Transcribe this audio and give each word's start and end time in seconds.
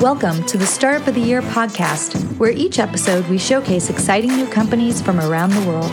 Welcome 0.00 0.46
to 0.46 0.56
the 0.56 0.64
Startup 0.64 1.08
of 1.08 1.16
the 1.16 1.20
Year 1.20 1.42
podcast, 1.42 2.38
where 2.38 2.52
each 2.52 2.78
episode 2.78 3.26
we 3.26 3.36
showcase 3.36 3.90
exciting 3.90 4.30
new 4.30 4.46
companies 4.46 5.02
from 5.02 5.18
around 5.18 5.50
the 5.50 5.66
world. 5.66 5.90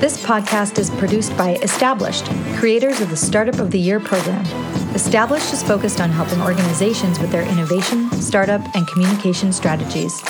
This 0.00 0.24
podcast 0.24 0.78
is 0.78 0.88
produced 0.88 1.36
by 1.36 1.56
Established, 1.56 2.26
creators 2.58 3.00
of 3.00 3.10
the 3.10 3.16
Startup 3.16 3.58
of 3.58 3.72
the 3.72 3.78
Year 3.80 3.98
program. 3.98 4.46
Established 4.94 5.52
is 5.52 5.64
focused 5.64 6.00
on 6.00 6.10
helping 6.10 6.40
organizations 6.42 7.18
with 7.18 7.32
their 7.32 7.42
innovation, 7.42 8.08
startup, 8.12 8.62
and 8.76 8.86
communication 8.86 9.52
strategies. 9.52 10.20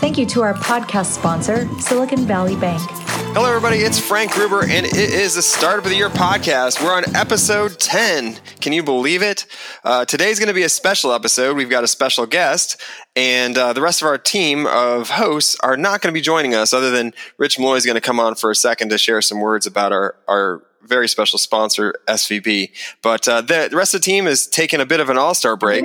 Thank 0.00 0.18
you 0.18 0.26
to 0.26 0.42
our 0.42 0.52
podcast 0.52 1.14
sponsor, 1.14 1.66
Silicon 1.80 2.26
Valley 2.26 2.56
Bank. 2.56 3.05
Hello, 3.36 3.50
everybody. 3.50 3.80
It's 3.80 4.00
Frank 4.00 4.32
Gruber, 4.32 4.62
and 4.62 4.86
it 4.86 4.96
is 4.96 5.34
the 5.34 5.42
Startup 5.42 5.84
of 5.84 5.90
the 5.90 5.96
Year 5.98 6.08
podcast. 6.08 6.82
We're 6.82 6.96
on 6.96 7.14
episode 7.14 7.78
10. 7.78 8.38
Can 8.62 8.72
you 8.72 8.82
believe 8.82 9.20
it? 9.20 9.44
Uh, 9.84 10.06
today's 10.06 10.38
going 10.38 10.48
to 10.48 10.54
be 10.54 10.62
a 10.62 10.70
special 10.70 11.12
episode. 11.12 11.54
We've 11.54 11.68
got 11.68 11.84
a 11.84 11.86
special 11.86 12.24
guest, 12.24 12.80
and 13.14 13.58
uh, 13.58 13.74
the 13.74 13.82
rest 13.82 14.00
of 14.00 14.08
our 14.08 14.16
team 14.16 14.66
of 14.66 15.10
hosts 15.10 15.54
are 15.62 15.76
not 15.76 16.00
going 16.00 16.14
to 16.14 16.18
be 16.18 16.22
joining 16.22 16.54
us, 16.54 16.72
other 16.72 16.90
than 16.90 17.12
Rich 17.36 17.58
Malloy 17.58 17.74
is 17.74 17.84
going 17.84 17.96
to 17.96 18.00
come 18.00 18.18
on 18.18 18.36
for 18.36 18.50
a 18.50 18.54
second 18.54 18.88
to 18.88 18.96
share 18.96 19.20
some 19.20 19.38
words 19.38 19.66
about 19.66 19.92
our, 19.92 20.16
our 20.26 20.62
very 20.82 21.06
special 21.06 21.38
sponsor, 21.38 21.94
SVB. 22.08 22.70
But 23.02 23.28
uh, 23.28 23.42
the, 23.42 23.68
the 23.70 23.76
rest 23.76 23.92
of 23.92 24.00
the 24.00 24.06
team 24.06 24.26
is 24.26 24.46
taking 24.46 24.80
a 24.80 24.86
bit 24.86 24.98
of 24.98 25.10
an 25.10 25.18
all 25.18 25.34
star 25.34 25.58
break 25.58 25.84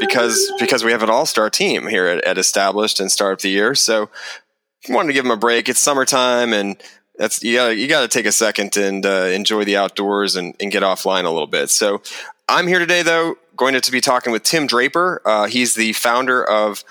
because 0.00 0.52
because 0.58 0.82
we 0.82 0.90
have 0.90 1.04
an 1.04 1.10
all 1.10 1.24
star 1.24 1.50
team 1.50 1.86
here 1.86 2.06
at, 2.08 2.24
at 2.24 2.36
Established 2.36 2.98
and 2.98 3.12
Startup 3.12 3.38
of 3.38 3.42
the 3.42 3.50
Year. 3.50 3.76
So 3.76 4.10
wanted 4.88 5.08
to 5.08 5.12
give 5.12 5.24
them 5.24 5.32
a 5.32 5.36
break. 5.36 5.68
It's 5.68 5.80
summertime, 5.80 6.52
and 6.52 6.76
that's 7.16 7.42
you 7.42 7.54
got 7.54 7.76
you 7.76 7.88
got 7.88 8.02
to 8.02 8.08
take 8.08 8.26
a 8.26 8.32
second 8.32 8.76
and 8.76 9.04
uh, 9.04 9.26
enjoy 9.26 9.64
the 9.64 9.76
outdoors 9.76 10.36
and, 10.36 10.54
and, 10.60 10.70
get 10.70 10.82
offline 10.82 11.24
a 11.24 11.30
little 11.30 11.46
bit. 11.46 11.70
So 11.70 12.02
I'm 12.48 12.66
here 12.66 12.78
today, 12.78 13.02
though, 13.02 13.36
going 13.56 13.80
to 13.80 13.92
be 13.92 14.00
talking 14.00 14.32
with 14.32 14.42
Tim 14.42 14.66
Draper. 14.66 15.22
Uh, 15.24 15.46
he's 15.46 15.74
the 15.74 15.92
founder 15.94 16.44
of 16.44 16.84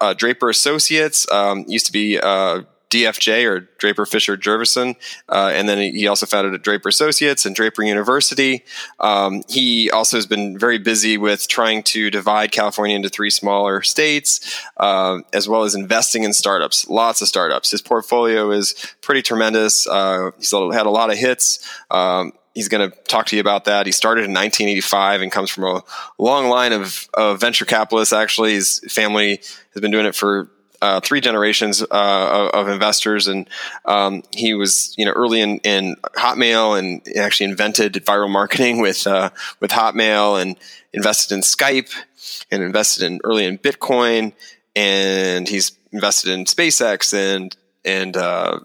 uh, 0.00 0.14
Draper 0.14 0.48
Associates. 0.48 1.30
Um, 1.30 1.64
used 1.66 1.86
to 1.86 1.92
be 1.92 2.18
uh, 2.18 2.62
DFJ 2.90 3.48
or 3.48 3.60
Draper 3.78 4.04
Fisher 4.04 4.36
Jurvetson, 4.36 4.96
uh, 5.28 5.50
and 5.54 5.68
then 5.68 5.78
he 5.78 6.06
also 6.06 6.26
founded 6.26 6.60
Draper 6.62 6.88
Associates 6.88 7.46
and 7.46 7.54
Draper 7.54 7.82
University. 7.82 8.64
Um, 8.98 9.42
he 9.48 9.90
also 9.90 10.16
has 10.16 10.26
been 10.26 10.58
very 10.58 10.78
busy 10.78 11.16
with 11.16 11.48
trying 11.48 11.82
to 11.84 12.10
divide 12.10 12.52
California 12.52 12.96
into 12.96 13.08
three 13.08 13.30
smaller 13.30 13.82
states, 13.82 14.60
uh, 14.76 15.18
as 15.32 15.48
well 15.48 15.62
as 15.62 15.74
investing 15.74 16.24
in 16.24 16.32
startups. 16.32 16.88
Lots 16.88 17.22
of 17.22 17.28
startups. 17.28 17.70
His 17.70 17.80
portfolio 17.80 18.50
is 18.50 18.74
pretty 19.00 19.22
tremendous. 19.22 19.86
Uh, 19.86 20.32
he's 20.36 20.50
had 20.50 20.86
a 20.86 20.90
lot 20.90 21.10
of 21.10 21.16
hits. 21.16 21.66
Um, 21.90 22.32
he's 22.54 22.68
going 22.68 22.90
to 22.90 22.96
talk 23.04 23.26
to 23.26 23.36
you 23.36 23.40
about 23.40 23.66
that. 23.66 23.86
He 23.86 23.92
started 23.92 24.24
in 24.24 24.32
1985 24.32 25.22
and 25.22 25.32
comes 25.32 25.50
from 25.50 25.64
a 25.64 25.82
long 26.18 26.48
line 26.48 26.72
of, 26.72 27.08
of 27.14 27.40
venture 27.40 27.64
capitalists. 27.64 28.12
Actually, 28.12 28.54
his 28.54 28.80
family 28.88 29.40
has 29.74 29.80
been 29.80 29.90
doing 29.90 30.06
it 30.06 30.14
for 30.14 30.50
uh, 30.82 31.00
three 31.00 31.20
generations 31.20 31.82
uh, 31.82 32.50
of, 32.52 32.68
investors, 32.68 33.28
and 33.28 33.48
um, 33.84 34.22
he 34.34 34.54
was 34.54 34.94
you 34.96 35.04
know 35.04 35.12
early 35.12 35.40
in, 35.40 35.58
in 35.58 35.96
Hotmail 36.16 36.78
and 36.78 37.02
actually 37.16 37.50
invented 37.50 37.94
viral 37.94 38.30
marketing 38.30 38.80
with 38.80 39.06
uh, 39.06 39.30
with 39.60 39.70
Hotmail 39.70 40.40
and 40.40 40.56
invested 40.92 41.34
in 41.34 41.40
Skype 41.40 41.92
and 42.50 42.62
invested 42.62 43.04
in 43.04 43.20
early 43.24 43.44
in 43.44 43.58
Bitcoin, 43.58 44.32
and 44.74 45.48
he's 45.48 45.72
invested 45.92 46.30
in 46.30 46.44
SpaceX 46.44 47.12
and 47.12 47.56
and 47.84 48.16
uh, 48.16 48.60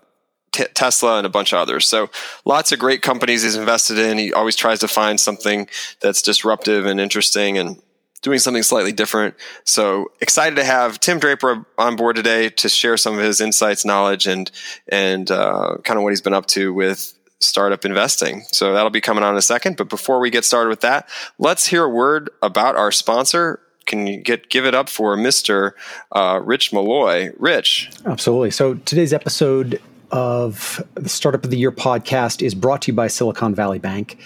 T- 0.55 0.65
Tesla 0.73 1.17
and 1.17 1.27
a 1.27 1.29
bunch 1.29 1.51
of 1.51 1.59
others. 1.59 1.85
So 1.85 2.09
lots 2.45 2.71
of 2.71 2.79
great 2.79 3.01
companies 3.01 3.43
he's 3.43 3.55
invested 3.55 3.97
in. 3.97 4.17
He 4.17 4.31
always 4.31 4.55
tries 4.55 4.79
to 4.79 4.87
find 4.87 5.19
something 5.19 5.67
that's 5.99 6.21
disruptive 6.21 6.85
and 6.85 6.99
interesting 6.99 7.57
and 7.57 7.81
doing 8.25 8.39
something 8.39 8.63
slightly 8.63 8.91
different. 8.91 9.35
So 9.65 10.11
excited 10.19 10.55
to 10.55 10.63
have 10.63 10.99
Tim 10.99 11.19
Draper 11.19 11.63
on 11.77 11.95
board 11.95 12.15
today 12.15 12.49
to 12.49 12.67
share 12.67 12.97
some 12.97 13.13
of 13.13 13.23
his 13.23 13.39
insights, 13.39 13.85
knowledge, 13.85 14.25
and 14.25 14.49
and 14.89 15.29
uh, 15.29 15.77
kind 15.83 15.97
of 15.97 16.03
what 16.03 16.09
he's 16.09 16.21
been 16.21 16.33
up 16.33 16.47
to 16.47 16.73
with 16.73 17.13
startup 17.39 17.85
investing. 17.85 18.41
So 18.47 18.73
that'll 18.73 18.89
be 18.89 18.99
coming 18.99 19.23
on 19.23 19.33
in 19.33 19.37
a 19.37 19.43
second. 19.43 19.77
But 19.77 19.89
before 19.89 20.19
we 20.19 20.31
get 20.31 20.43
started 20.43 20.69
with 20.69 20.81
that, 20.81 21.07
let's 21.37 21.67
hear 21.67 21.83
a 21.83 21.89
word 21.89 22.31
about 22.41 22.75
our 22.75 22.91
sponsor. 22.91 23.59
Can 23.85 24.07
you 24.07 24.19
get 24.19 24.49
give 24.49 24.65
it 24.65 24.73
up 24.73 24.89
for 24.89 25.15
Mr. 25.15 25.73
Uh, 26.11 26.41
Rich 26.43 26.73
Malloy? 26.73 27.29
Rich, 27.37 27.91
absolutely. 28.07 28.49
So 28.49 28.73
today's 28.73 29.13
episode 29.13 29.79
of 30.09 30.83
the 30.95 31.09
Startup 31.09 31.43
of 31.43 31.51
the 31.51 31.57
Year 31.57 31.71
podcast 31.71 32.43
is 32.43 32.55
brought 32.55 32.81
to 32.83 32.91
you 32.91 32.95
by 32.95 33.05
Silicon 33.05 33.53
Valley 33.53 33.77
Bank. 33.77 34.17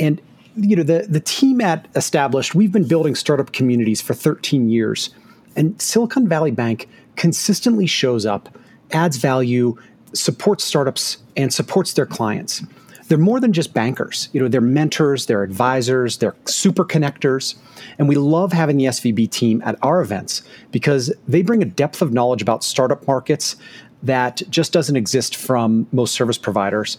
And 0.00 0.20
you 0.58 0.76
know 0.76 0.82
the 0.82 1.06
the 1.08 1.20
team 1.20 1.60
at 1.60 1.88
established 1.94 2.54
we've 2.54 2.72
been 2.72 2.86
building 2.86 3.14
startup 3.14 3.52
communities 3.52 4.00
for 4.00 4.14
13 4.14 4.68
years. 4.68 5.10
And 5.56 5.80
silicon 5.80 6.28
valley 6.28 6.50
bank 6.50 6.88
consistently 7.16 7.86
shows 7.86 8.26
up 8.26 8.56
adds 8.92 9.16
value 9.16 9.76
supports 10.14 10.64
startups 10.64 11.18
and 11.36 11.52
supports 11.52 11.92
their 11.92 12.06
clients. 12.06 12.62
They're 13.08 13.18
more 13.18 13.40
than 13.40 13.52
just 13.52 13.74
bankers. 13.74 14.28
You 14.32 14.40
know 14.40 14.48
they're 14.48 14.60
mentors 14.60 15.26
they're 15.26 15.42
advisors 15.42 16.18
they're 16.18 16.36
super 16.46 16.84
connectors. 16.84 17.56
And 17.98 18.08
we 18.08 18.16
love 18.16 18.52
having 18.52 18.76
the 18.76 18.84
svb 18.84 19.30
team 19.30 19.62
at 19.64 19.76
our 19.82 20.00
events 20.00 20.42
because 20.70 21.12
they 21.26 21.42
bring 21.42 21.62
a 21.62 21.66
depth 21.66 22.02
of 22.02 22.12
knowledge 22.12 22.42
about 22.42 22.64
startup 22.64 23.06
markets 23.06 23.56
that 24.02 24.42
just 24.48 24.72
doesn't 24.72 24.96
exist 24.96 25.36
from 25.36 25.86
most 25.92 26.14
service 26.14 26.38
providers. 26.38 26.98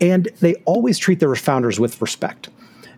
And 0.00 0.28
they 0.40 0.54
always 0.64 0.98
treat 0.98 1.20
their 1.20 1.34
founders 1.34 1.80
with 1.80 2.00
respect 2.00 2.48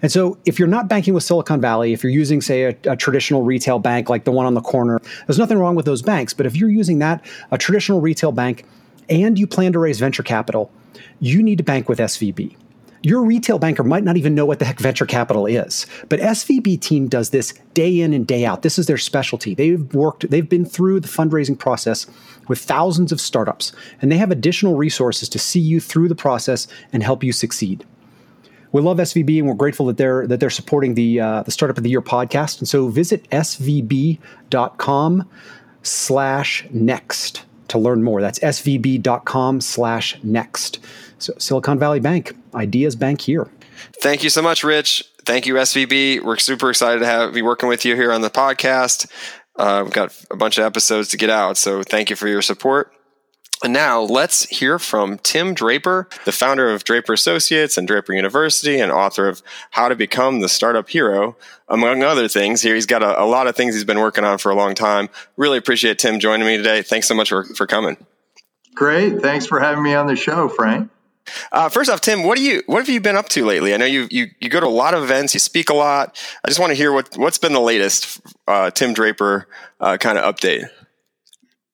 and 0.02 0.10
so, 0.10 0.38
if 0.44 0.58
you're 0.58 0.68
not 0.68 0.88
banking 0.88 1.14
with 1.14 1.22
Silicon 1.22 1.60
Valley, 1.60 1.92
if 1.92 2.02
you're 2.02 2.12
using, 2.12 2.40
say, 2.40 2.64
a, 2.64 2.76
a, 2.84 2.96
traditional 2.96 3.42
retail 3.42 3.78
bank 3.78 4.08
like 4.08 4.24
the 4.24 4.32
one 4.32 4.46
on 4.46 4.54
the 4.54 4.60
corner, 4.60 5.00
there's 5.26 5.38
nothing 5.38 5.58
wrong 5.58 5.74
with 5.74 5.86
those 5.86 6.02
banks. 6.02 6.32
But 6.32 6.46
if 6.46 6.56
you're 6.56 6.70
using 6.70 6.98
that, 7.00 7.24
a 7.50 7.58
traditional 7.58 8.00
retail 8.00 8.32
bank, 8.32 8.64
and 9.08 9.38
you 9.38 9.46
plan 9.46 9.72
to 9.72 9.78
raise 9.78 9.98
venture 9.98 10.22
capital, 10.22 10.70
you 11.18 11.42
need 11.42 11.58
to 11.58 11.64
bank 11.64 11.88
with 11.88 11.98
SVB. 11.98 12.56
Your 13.02 13.22
retail 13.22 13.58
banker 13.58 13.82
might 13.82 14.04
not 14.04 14.18
even 14.18 14.34
know 14.34 14.44
what 14.44 14.58
the 14.58 14.66
heck 14.66 14.78
venture 14.78 15.06
capital 15.06 15.46
is, 15.46 15.86
but 16.10 16.20
SVB 16.20 16.80
team 16.80 17.08
does 17.08 17.30
this 17.30 17.54
day 17.72 17.98
in 17.98 18.12
and 18.12 18.26
day 18.26 18.44
out. 18.44 18.60
This 18.60 18.78
is 18.78 18.86
their 18.86 18.98
specialty. 18.98 19.54
They've 19.54 19.82
worked, 19.94 20.28
they've 20.30 20.48
been 20.48 20.66
through 20.66 21.00
the 21.00 21.08
fundraising 21.08 21.58
process 21.58 22.06
with 22.46 22.58
thousands 22.58 23.10
of 23.10 23.18
startups, 23.18 23.72
and 24.02 24.12
they 24.12 24.18
have 24.18 24.30
additional 24.30 24.76
resources 24.76 25.30
to 25.30 25.38
see 25.38 25.60
you 25.60 25.80
through 25.80 26.08
the 26.08 26.14
process 26.14 26.68
and 26.92 27.02
help 27.02 27.24
you 27.24 27.32
succeed 27.32 27.86
we 28.72 28.82
love 28.82 28.98
SVB 28.98 29.38
and 29.38 29.48
we're 29.48 29.54
grateful 29.54 29.86
that 29.86 29.96
they're 29.96 30.26
that 30.26 30.40
they're 30.40 30.50
supporting 30.50 30.94
the 30.94 31.20
uh, 31.20 31.42
the 31.42 31.50
Startup 31.50 31.76
of 31.76 31.82
the 31.82 31.90
Year 31.90 32.02
podcast. 32.02 32.58
And 32.58 32.68
so 32.68 32.88
visit 32.88 33.28
svb.com 33.30 35.28
slash 35.82 36.66
next 36.70 37.44
to 37.68 37.78
learn 37.78 38.02
more. 38.02 38.20
That's 38.20 38.38
svb.com 38.38 39.60
slash 39.60 40.18
next. 40.22 40.80
So 41.18 41.32
Silicon 41.38 41.78
Valley 41.78 42.00
Bank, 42.00 42.36
ideas 42.54 42.96
bank 42.96 43.20
here. 43.20 43.50
Thank 44.00 44.22
you 44.22 44.30
so 44.30 44.42
much, 44.42 44.62
Rich. 44.64 45.04
Thank 45.24 45.46
you, 45.46 45.54
SVB. 45.54 46.22
We're 46.22 46.38
super 46.38 46.70
excited 46.70 47.00
to 47.00 47.06
have 47.06 47.34
be 47.34 47.42
working 47.42 47.68
with 47.68 47.84
you 47.84 47.94
here 47.94 48.12
on 48.12 48.20
the 48.20 48.30
podcast. 48.30 49.10
Uh, 49.56 49.82
we've 49.84 49.92
got 49.92 50.14
a 50.30 50.36
bunch 50.36 50.58
of 50.58 50.64
episodes 50.64 51.08
to 51.08 51.16
get 51.16 51.28
out, 51.28 51.56
so 51.56 51.82
thank 51.82 52.08
you 52.10 52.16
for 52.16 52.28
your 52.28 52.42
support. 52.42 52.92
And 53.62 53.74
now 53.74 54.00
let's 54.00 54.46
hear 54.46 54.78
from 54.78 55.18
Tim 55.18 55.52
Draper, 55.52 56.08
the 56.24 56.32
founder 56.32 56.70
of 56.70 56.84
Draper 56.84 57.12
Associates 57.12 57.76
and 57.76 57.86
Draper 57.86 58.14
University 58.14 58.80
and 58.80 58.90
author 58.90 59.28
of 59.28 59.42
How 59.72 59.88
to 59.88 59.94
Become 59.94 60.40
the 60.40 60.48
Startup 60.48 60.88
Hero, 60.88 61.36
among 61.68 62.02
other 62.02 62.26
things. 62.26 62.62
Here 62.62 62.74
he's 62.74 62.86
got 62.86 63.02
a, 63.02 63.22
a 63.22 63.26
lot 63.26 63.46
of 63.46 63.56
things 63.56 63.74
he's 63.74 63.84
been 63.84 64.00
working 64.00 64.24
on 64.24 64.38
for 64.38 64.50
a 64.50 64.54
long 64.54 64.74
time. 64.74 65.10
Really 65.36 65.58
appreciate 65.58 65.98
Tim 65.98 66.20
joining 66.20 66.46
me 66.46 66.56
today. 66.56 66.80
Thanks 66.80 67.06
so 67.06 67.14
much 67.14 67.28
for, 67.28 67.44
for 67.44 67.66
coming. 67.66 67.98
Great. 68.74 69.20
Thanks 69.20 69.44
for 69.44 69.60
having 69.60 69.82
me 69.82 69.92
on 69.94 70.06
the 70.06 70.16
show, 70.16 70.48
Frank. 70.48 70.90
Uh, 71.52 71.68
first 71.68 71.90
off, 71.90 72.00
Tim, 72.00 72.24
what 72.24 72.38
do 72.38 72.42
you 72.42 72.62
what 72.66 72.78
have 72.78 72.88
you 72.88 73.00
been 73.00 73.14
up 73.14 73.28
to 73.30 73.44
lately? 73.44 73.74
I 73.74 73.76
know 73.76 73.84
you 73.84 74.08
you 74.10 74.28
you 74.40 74.48
go 74.48 74.58
to 74.58 74.66
a 74.66 74.68
lot 74.68 74.94
of 74.94 75.02
events, 75.02 75.34
you 75.34 75.38
speak 75.38 75.70
a 75.70 75.74
lot. 75.74 76.18
I 76.44 76.48
just 76.48 76.58
want 76.58 76.70
to 76.70 76.74
hear 76.74 76.92
what 76.92 77.16
what's 77.16 77.38
been 77.38 77.52
the 77.52 77.60
latest 77.60 78.20
uh, 78.48 78.70
Tim 78.70 78.94
Draper 78.94 79.46
uh, 79.80 79.96
kind 79.98 80.18
of 80.18 80.34
update. 80.34 80.68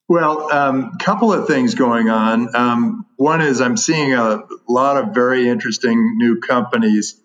Well, 0.08 0.49
a 0.50 0.69
um, 0.69 0.93
couple 0.99 1.32
of 1.32 1.49
things 1.49 1.75
going 1.75 2.08
on. 2.08 2.55
Um, 2.55 3.06
one 3.17 3.41
is 3.41 3.61
I'm 3.61 3.76
seeing 3.76 4.14
a 4.14 4.44
lot 4.69 5.03
of 5.03 5.14
very 5.14 5.49
interesting 5.49 6.17
new 6.17 6.38
companies. 6.38 7.20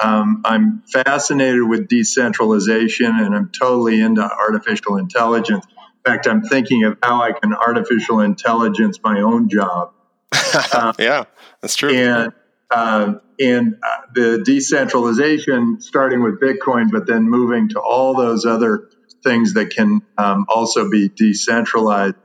Um, 0.00 0.42
I'm 0.44 0.82
fascinated 0.82 1.62
with 1.62 1.88
decentralization 1.88 3.06
and 3.06 3.34
I'm 3.34 3.50
totally 3.58 4.00
into 4.00 4.22
artificial 4.22 4.98
intelligence. 4.98 5.64
In 5.64 6.12
fact, 6.12 6.26
I'm 6.26 6.42
thinking 6.42 6.84
of 6.84 6.98
how 7.02 7.22
I 7.22 7.32
can 7.32 7.54
artificial 7.54 8.20
intelligence 8.20 8.98
my 9.02 9.22
own 9.22 9.48
job. 9.48 9.94
Uh, 10.32 10.92
yeah, 10.98 11.24
that's 11.62 11.74
true. 11.74 11.94
And 11.94 12.32
uh, 12.70 13.14
and 13.40 13.76
uh, 13.82 14.00
the 14.14 14.42
decentralization, 14.44 15.80
starting 15.80 16.22
with 16.22 16.40
Bitcoin, 16.40 16.90
but 16.90 17.06
then 17.06 17.22
moving 17.22 17.70
to 17.70 17.80
all 17.80 18.14
those 18.14 18.44
other 18.44 18.90
things 19.22 19.54
that 19.54 19.70
can 19.70 20.00
um, 20.18 20.46
also 20.48 20.90
be 20.90 21.08
decentralized 21.08 22.16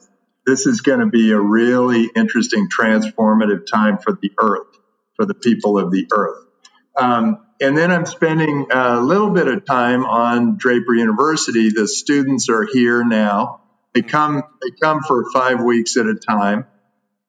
this 0.46 0.66
is 0.66 0.82
going 0.82 1.00
to 1.00 1.06
be 1.06 1.32
a 1.32 1.40
really 1.40 2.10
interesting 2.16 2.68
transformative 2.70 3.66
time 3.72 3.98
for 3.98 4.18
the 4.20 4.32
earth, 4.40 4.68
for 5.16 5.26
the 5.26 5.34
people 5.34 5.78
of 5.78 5.92
the 5.92 6.08
earth. 6.12 6.46
Um, 7.00 7.46
and 7.62 7.78
then 7.78 7.92
I'm 7.92 8.06
spending 8.06 8.68
a 8.72 9.00
little 9.00 9.30
bit 9.30 9.48
of 9.48 9.66
time 9.66 10.04
on 10.04 10.58
Draper 10.58 10.96
University. 10.96 11.70
The 11.70 11.88
students 11.88 12.50
are 12.50 12.66
here 12.66 13.06
now. 13.06 13.62
They 13.94 14.02
come 14.02 14.42
they 14.62 14.72
come 14.82 15.02
for 15.02 15.30
five 15.32 15.62
weeks 15.62 15.96
at 15.98 16.08
a 16.08 16.16
time, 16.16 16.66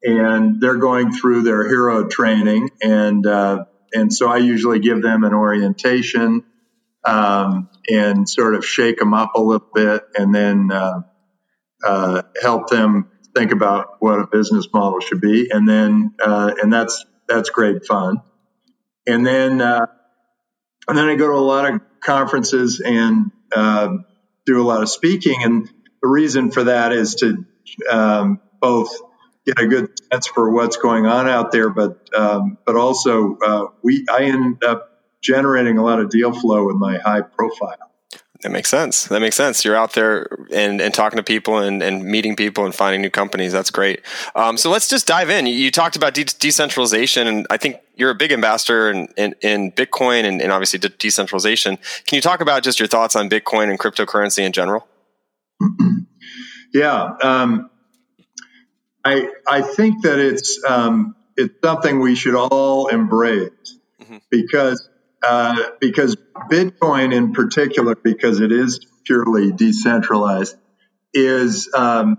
and 0.03 0.61
they're 0.61 0.77
going 0.77 1.13
through 1.13 1.43
their 1.43 1.69
hero 1.69 2.09
training. 2.09 2.71
And 2.83 3.27
uh, 3.27 3.67
and 3.93 4.13
so 4.13 4.31
I 4.31 4.39
usually 4.39 4.79
give 4.79 5.03
them 5.03 5.23
an 5.25 5.35
orientation 5.35 6.45
um, 7.05 7.69
and 7.91 8.29
sort 8.29 8.55
of 8.55 8.65
shake 8.65 8.99
them 8.99 9.13
up 9.13 9.33
a 9.35 9.41
little 9.41 9.69
bit, 9.75 10.03
and 10.17 10.35
then 10.35 10.71
uh, 10.73 11.03
uh, 11.83 12.23
help 12.41 12.69
them 12.69 13.11
think 13.35 13.53
about 13.53 13.97
what 14.01 14.19
a 14.19 14.27
business 14.27 14.67
model 14.73 15.01
should 15.01 15.21
be. 15.21 15.51
And 15.51 15.69
then 15.69 16.15
uh, 16.23 16.53
and 16.61 16.73
that's 16.73 17.05
that's 17.29 17.51
great 17.51 17.87
fun. 17.87 18.23
And 19.07 19.27
then 19.27 19.61
uh, 19.61 19.87
and 20.89 20.99
then 20.99 21.07
I 21.09 21.15
go 21.17 21.29
to 21.29 21.35
a 21.35 21.39
lot 21.39 21.73
of 21.73 21.81
conferences 22.01 22.81
and 22.85 23.31
uh, 23.55 23.97
do 24.47 24.61
a 24.61 24.67
lot 24.67 24.83
of 24.83 24.89
speaking. 24.89 25.43
And 25.43 25.69
the 26.03 26.09
reason 26.09 26.51
for 26.51 26.65
that 26.65 26.93
is 26.93 27.17
to 27.17 27.45
um, 27.91 28.41
both 28.61 28.91
get 29.47 29.61
a 29.61 29.67
good 29.67 29.91
sense 30.13 30.27
for 30.27 30.51
what's 30.51 30.77
going 30.77 31.07
on 31.07 31.29
out 31.29 31.53
there, 31.53 31.71
but 31.71 32.09
um, 32.15 32.59
but 32.67 32.77
also 32.77 33.37
uh, 33.45 33.67
we 33.83 34.07
I 34.11 34.25
end 34.25 34.63
up 34.65 34.89
generating 35.21 35.79
a 35.79 35.85
lot 35.85 36.01
of 36.01 36.11
deal 36.11 36.33
flow 36.33 36.67
with 36.67 36.77
my 36.77 36.99
high 36.99 37.23
profile. 37.23 37.92
That 38.43 38.51
makes 38.51 38.69
sense. 38.69 39.05
That 39.05 39.21
makes 39.21 39.37
sense. 39.37 39.65
You're 39.65 39.77
out 39.77 39.93
there 39.93 40.27
and, 40.53 40.81
and 40.81 40.93
talking 40.93 41.17
to 41.17 41.23
people 41.23 41.59
and, 41.59 41.81
and 41.81 42.05
meeting 42.05 42.35
people 42.35 42.65
and 42.65 42.75
finding 42.75 43.01
new 43.01 43.11
companies. 43.11 43.53
That's 43.53 43.71
great. 43.71 44.01
Um, 44.35 44.57
so 44.57 44.69
let's 44.69 44.89
just 44.89 45.07
dive 45.07 45.31
in. 45.31 45.47
You 45.47 45.71
talked 45.71 45.95
about 45.95 46.13
de- 46.13 46.25
decentralization, 46.25 47.29
and 47.29 47.47
I 47.51 47.57
think 47.57 47.77
you're 47.95 48.11
a 48.11 48.17
big 48.17 48.33
ambassador 48.33 48.91
in, 48.91 49.07
in, 49.17 49.37
in 49.43 49.71
Bitcoin 49.71 50.25
and, 50.25 50.43
and 50.43 50.51
obviously 50.51 50.81
de- 50.81 50.89
decentralization. 50.89 51.79
Can 52.07 52.17
you 52.17 52.21
talk 52.21 52.41
about 52.41 52.65
just 52.65 52.81
your 52.81 52.89
thoughts 52.89 53.15
on 53.15 53.31
Bitcoin 53.31 53.71
and 53.71 53.79
cryptocurrency 53.79 54.45
in 54.45 54.51
general? 54.51 54.89
yeah. 56.75 57.15
Um, 57.23 57.71
I, 59.05 59.29
I 59.47 59.63
think 59.63 60.03
that 60.03 60.19
it's, 60.19 60.61
um, 60.69 61.15
it's 61.37 61.55
something 61.63 62.01
we 62.01 62.17
should 62.17 62.35
all 62.35 62.89
embrace 62.89 63.79
mm-hmm. 64.01 64.17
because 64.31 64.89
uh, 65.23 65.71
because 65.81 66.17
Bitcoin, 66.51 67.15
in 67.15 67.33
particular, 67.33 67.95
because 67.95 68.41
it 68.41 68.53
is 68.53 68.85
purely 69.05 69.53
decentralized, 69.53 70.57
is 71.15 71.71
um, 71.75 72.19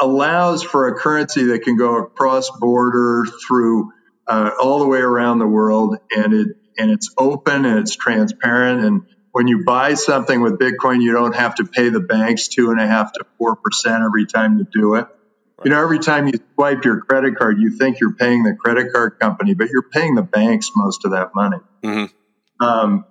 allows 0.00 0.62
for 0.62 0.88
a 0.88 0.94
currency 0.94 1.44
that 1.46 1.62
can 1.62 1.76
go 1.76 1.98
across 1.98 2.50
border 2.58 3.24
through 3.46 3.92
uh, 4.26 4.50
all 4.60 4.78
the 4.80 4.86
way 4.86 5.00
around 5.00 5.38
the 5.38 5.46
world, 5.46 5.96
and 6.14 6.32
it 6.34 6.48
and 6.78 6.90
it's 6.90 7.12
open 7.18 7.64
and 7.64 7.78
it's 7.80 7.96
transparent. 7.96 8.84
And 8.84 9.02
when 9.32 9.48
you 9.48 9.64
buy 9.64 9.94
something 9.94 10.40
with 10.40 10.58
Bitcoin, 10.58 11.02
you 11.02 11.12
don't 11.12 11.34
have 11.34 11.56
to 11.56 11.64
pay 11.64 11.88
the 11.88 12.00
banks 12.00 12.48
two 12.48 12.70
and 12.70 12.80
a 12.80 12.86
half 12.86 13.12
to 13.14 13.24
four 13.38 13.56
percent 13.56 14.02
every 14.04 14.26
time 14.26 14.58
you 14.58 14.66
do 14.70 14.94
it. 14.94 15.06
You 15.64 15.72
know, 15.72 15.82
every 15.82 15.98
time 15.98 16.28
you 16.28 16.34
swipe 16.54 16.84
your 16.84 17.00
credit 17.00 17.36
card, 17.36 17.58
you 17.58 17.70
think 17.70 17.98
you're 17.98 18.14
paying 18.14 18.44
the 18.44 18.54
credit 18.54 18.92
card 18.92 19.18
company, 19.18 19.54
but 19.54 19.70
you're 19.70 19.82
paying 19.82 20.14
the 20.14 20.22
banks 20.22 20.70
most 20.76 21.04
of 21.04 21.10
that 21.12 21.34
money. 21.34 21.58
Mm-hmm. 21.82 22.64
Um, 22.64 23.04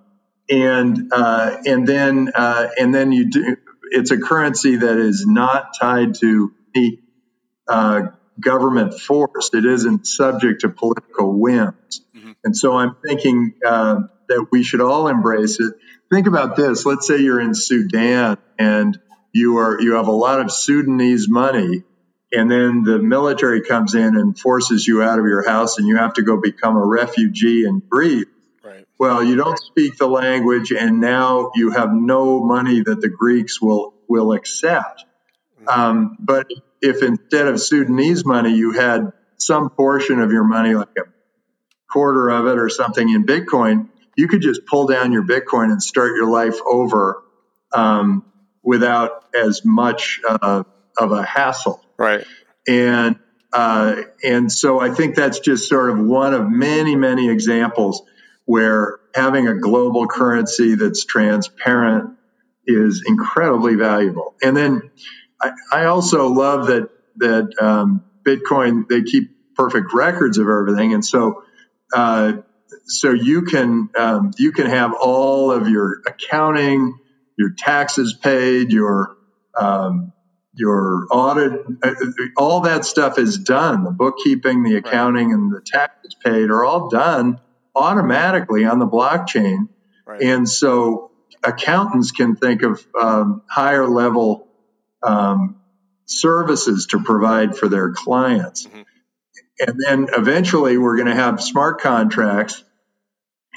and 0.50 1.12
uh, 1.12 1.56
and 1.66 1.86
then 1.86 2.30
uh, 2.34 2.68
and 2.78 2.94
then 2.94 3.12
you 3.12 3.30
do. 3.30 3.56
It's 3.90 4.10
a 4.10 4.18
currency 4.18 4.76
that 4.76 4.98
is 4.98 5.24
not 5.26 5.74
tied 5.78 6.14
to 6.16 6.52
any 6.74 6.98
uh, 7.66 8.02
government 8.38 8.94
force. 8.94 9.50
It 9.54 9.64
isn't 9.64 10.06
subject 10.06 10.60
to 10.62 10.68
political 10.68 11.38
whims. 11.38 12.02
Mm-hmm. 12.14 12.32
And 12.44 12.56
so 12.56 12.76
I'm 12.76 12.96
thinking 13.06 13.54
uh, 13.64 14.00
that 14.28 14.46
we 14.50 14.62
should 14.62 14.80
all 14.80 15.08
embrace 15.08 15.58
it. 15.60 15.74
Think 16.10 16.26
about 16.26 16.56
this. 16.56 16.84
Let's 16.84 17.06
say 17.06 17.18
you're 17.18 17.40
in 17.40 17.54
Sudan 17.54 18.38
and 18.58 18.98
you 19.32 19.58
are 19.58 19.80
you 19.80 19.94
have 19.94 20.08
a 20.08 20.12
lot 20.12 20.40
of 20.40 20.50
Sudanese 20.52 21.28
money 21.28 21.84
and 22.32 22.50
then 22.50 22.82
the 22.82 22.98
military 22.98 23.62
comes 23.62 23.94
in 23.94 24.16
and 24.16 24.38
forces 24.38 24.86
you 24.86 25.02
out 25.02 25.18
of 25.18 25.24
your 25.24 25.46
house 25.46 25.78
and 25.78 25.86
you 25.86 25.96
have 25.96 26.14
to 26.14 26.22
go 26.22 26.38
become 26.40 26.76
a 26.76 26.84
refugee 26.84 27.64
in 27.64 27.80
Greece. 27.88 28.26
Right. 28.78 28.86
Well, 28.98 29.24
you 29.24 29.36
don't 29.36 29.58
speak 29.58 29.96
the 29.96 30.08
language 30.08 30.72
and 30.72 31.00
now 31.00 31.50
you 31.54 31.70
have 31.70 31.92
no 31.92 32.42
money 32.44 32.82
that 32.82 33.00
the 33.00 33.08
Greeks 33.08 33.60
will 33.60 33.94
will 34.08 34.32
accept. 34.32 35.04
Mm-hmm. 35.60 35.68
Um, 35.68 36.16
but 36.20 36.46
if 36.80 37.02
instead 37.02 37.48
of 37.48 37.60
Sudanese 37.60 38.24
money 38.24 38.54
you 38.54 38.72
had 38.72 39.12
some 39.36 39.70
portion 39.70 40.20
of 40.20 40.32
your 40.32 40.44
money, 40.44 40.74
like 40.74 40.96
a 40.96 41.02
quarter 41.90 42.28
of 42.28 42.46
it 42.46 42.58
or 42.58 42.68
something 42.68 43.08
in 43.08 43.24
Bitcoin, 43.24 43.88
you 44.16 44.28
could 44.28 44.42
just 44.42 44.66
pull 44.66 44.86
down 44.86 45.12
your 45.12 45.24
Bitcoin 45.24 45.70
and 45.70 45.82
start 45.82 46.14
your 46.14 46.28
life 46.28 46.58
over 46.64 47.22
um, 47.72 48.24
without 48.62 49.24
as 49.34 49.64
much 49.64 50.20
uh, 50.28 50.64
of 50.96 51.12
a 51.12 51.22
hassle. 51.22 51.84
Right. 51.96 52.24
And 52.66 53.16
uh, 53.52 54.02
and 54.22 54.52
so 54.52 54.78
I 54.78 54.90
think 54.90 55.14
that's 55.14 55.40
just 55.40 55.68
sort 55.68 55.90
of 55.90 55.98
one 55.98 56.34
of 56.34 56.48
many 56.50 56.96
many 56.96 57.30
examples 57.30 58.02
where 58.48 58.98
having 59.14 59.46
a 59.46 59.54
global 59.54 60.06
currency 60.06 60.74
that's 60.74 61.04
transparent 61.04 62.16
is 62.66 63.04
incredibly 63.06 63.74
valuable. 63.74 64.36
And 64.42 64.56
then 64.56 64.90
I, 65.38 65.50
I 65.70 65.84
also 65.84 66.28
love 66.28 66.68
that 66.68 66.88
that 67.16 67.52
um, 67.60 68.06
Bitcoin 68.26 68.88
they 68.88 69.02
keep 69.02 69.54
perfect 69.54 69.92
records 69.92 70.38
of 70.38 70.48
everything, 70.48 70.94
and 70.94 71.04
so 71.04 71.42
uh, 71.92 72.38
so 72.86 73.10
you 73.12 73.42
can 73.42 73.90
um, 73.98 74.30
you 74.38 74.52
can 74.52 74.64
have 74.64 74.94
all 74.98 75.52
of 75.52 75.68
your 75.68 76.00
accounting, 76.06 76.98
your 77.36 77.50
taxes 77.54 78.16
paid, 78.18 78.72
your 78.72 79.14
um, 79.60 80.14
your 80.54 81.06
audit, 81.10 81.52
uh, 81.82 81.94
all 82.38 82.62
that 82.62 82.86
stuff 82.86 83.18
is 83.18 83.36
done. 83.36 83.84
The 83.84 83.90
bookkeeping, 83.90 84.62
the 84.62 84.76
accounting, 84.76 85.34
and 85.34 85.52
the 85.52 85.60
taxes 85.60 86.16
paid 86.24 86.48
are 86.48 86.64
all 86.64 86.88
done 86.88 87.40
automatically 87.78 88.64
on 88.64 88.78
the 88.78 88.86
blockchain. 88.86 89.68
Right. 90.06 90.22
And 90.22 90.48
so 90.48 91.10
accountants 91.44 92.10
can 92.10 92.36
think 92.36 92.62
of 92.62 92.84
um, 93.00 93.42
higher 93.48 93.86
level 93.86 94.48
um, 95.02 95.60
services 96.06 96.86
to 96.86 97.02
provide 97.02 97.56
for 97.56 97.68
their 97.68 97.92
clients. 97.92 98.66
Mm-hmm. 98.66 98.82
And 99.60 99.80
then 99.84 100.08
eventually 100.16 100.78
we're 100.78 100.96
going 100.96 101.08
to 101.08 101.14
have 101.14 101.42
smart 101.42 101.80
contracts, 101.80 102.62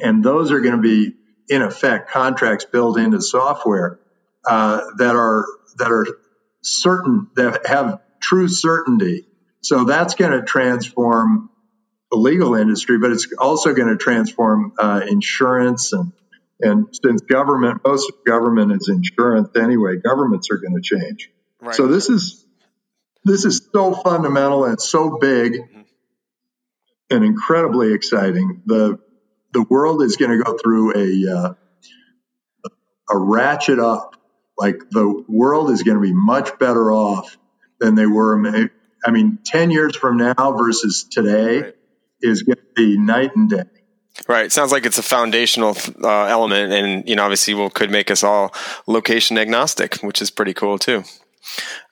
and 0.01 0.23
those 0.23 0.51
are 0.51 0.59
going 0.59 0.75
to 0.75 0.81
be, 0.81 1.13
in 1.47 1.61
effect, 1.61 2.09
contracts 2.09 2.65
built 2.65 2.97
into 2.97 3.21
software 3.21 3.99
uh, 4.43 4.81
that 4.97 5.15
are 5.15 5.45
that 5.77 5.91
are 5.91 6.07
certain 6.61 7.29
that 7.35 7.67
have 7.67 8.01
true 8.19 8.47
certainty. 8.47 9.27
So 9.61 9.83
that's 9.83 10.15
going 10.15 10.31
to 10.31 10.41
transform 10.41 11.50
the 12.11 12.17
legal 12.17 12.55
industry, 12.55 12.99
but 12.99 13.11
it's 13.11 13.27
also 13.39 13.73
going 13.73 13.87
to 13.87 13.97
transform 13.97 14.73
uh, 14.77 15.01
insurance 15.07 15.93
and 15.93 16.11
and 16.63 16.87
since 17.03 17.21
government, 17.21 17.81
most 17.83 18.07
of 18.11 18.23
government 18.23 18.71
is 18.71 18.87
insurance 18.87 19.49
anyway, 19.55 19.97
governments 19.97 20.49
are 20.51 20.57
going 20.57 20.75
to 20.75 20.81
change. 20.81 21.31
Right. 21.59 21.73
So 21.73 21.87
this 21.87 22.07
is 22.07 22.45
this 23.23 23.45
is 23.45 23.67
so 23.73 23.93
fundamental 23.93 24.65
and 24.65 24.79
so 24.79 25.17
big 25.19 25.53
mm-hmm. 25.53 25.81
and 27.09 27.25
incredibly 27.25 27.93
exciting. 27.93 28.61
the 28.65 28.99
The 29.53 29.63
world 29.63 30.03
is 30.03 30.17
going 30.17 30.37
to 30.37 30.43
go 30.43 30.57
through 30.57 30.95
a 30.95 31.35
uh, 31.35 31.53
a 33.09 33.17
ratchet 33.17 33.79
up 33.79 34.15
like 34.57 34.89
the 34.91 35.23
world 35.27 35.71
is 35.71 35.81
going 35.81 35.97
to 35.97 36.01
be 36.01 36.13
much 36.13 36.59
better 36.59 36.91
off 36.91 37.37
than 37.79 37.95
they 37.95 38.05
were. 38.05 38.69
I 39.03 39.09
mean, 39.09 39.39
10 39.43 39.71
years 39.71 39.95
from 39.95 40.17
now 40.17 40.51
versus 40.51 41.05
today 41.09 41.61
right. 41.61 41.75
Is 42.21 42.43
going 42.43 42.57
to 42.57 42.73
be 42.75 42.97
night 42.97 43.35
and 43.35 43.49
day. 43.49 43.63
Right. 44.27 44.51
Sounds 44.51 44.71
like 44.71 44.85
it's 44.85 44.97
a 44.97 45.03
foundational 45.03 45.75
uh, 46.03 46.25
element, 46.25 46.73
and 46.73 47.07
you 47.07 47.15
know, 47.15 47.23
obviously, 47.23 47.53
will 47.53 47.69
could 47.69 47.89
make 47.89 48.11
us 48.11 48.23
all 48.23 48.53
location 48.87 49.37
agnostic, 49.37 49.95
which 49.97 50.21
is 50.21 50.29
pretty 50.29 50.53
cool 50.53 50.77
too. 50.77 51.03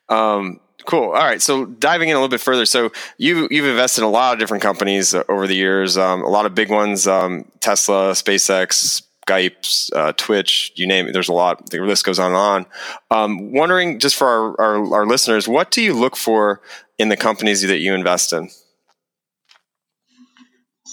Um, 0.09 0.59
cool. 0.85 1.05
All 1.05 1.13
right. 1.13 1.41
So 1.41 1.65
diving 1.65 2.09
in 2.09 2.15
a 2.15 2.19
little 2.19 2.29
bit 2.29 2.41
further, 2.41 2.65
so 2.65 2.91
you 3.17 3.47
you've 3.49 3.65
invested 3.65 4.01
in 4.01 4.07
a 4.07 4.11
lot 4.11 4.33
of 4.33 4.39
different 4.39 4.61
companies 4.61 5.13
over 5.13 5.47
the 5.47 5.55
years, 5.55 5.97
um, 5.97 6.23
a 6.23 6.29
lot 6.29 6.45
of 6.45 6.53
big 6.53 6.69
ones, 6.69 7.07
um, 7.07 7.45
Tesla, 7.61 8.11
SpaceX, 8.11 9.01
Skype, 9.29 9.95
uh, 9.95 10.11
Twitch, 10.17 10.71
you 10.75 10.87
name 10.87 11.07
it. 11.07 11.13
There's 11.13 11.29
a 11.29 11.33
lot. 11.33 11.69
The 11.69 11.79
list 11.79 12.03
goes 12.05 12.19
on 12.19 12.27
and 12.27 12.35
on. 12.35 12.65
Um, 13.11 13.53
wondering, 13.53 13.99
just 13.99 14.15
for 14.15 14.27
our, 14.27 14.61
our, 14.61 14.93
our 14.93 15.05
listeners, 15.05 15.47
what 15.47 15.71
do 15.71 15.81
you 15.81 15.93
look 15.93 16.15
for 16.15 16.61
in 16.97 17.09
the 17.09 17.17
companies 17.17 17.61
that 17.61 17.79
you 17.79 17.93
invest 17.93 18.33
in? 18.33 18.49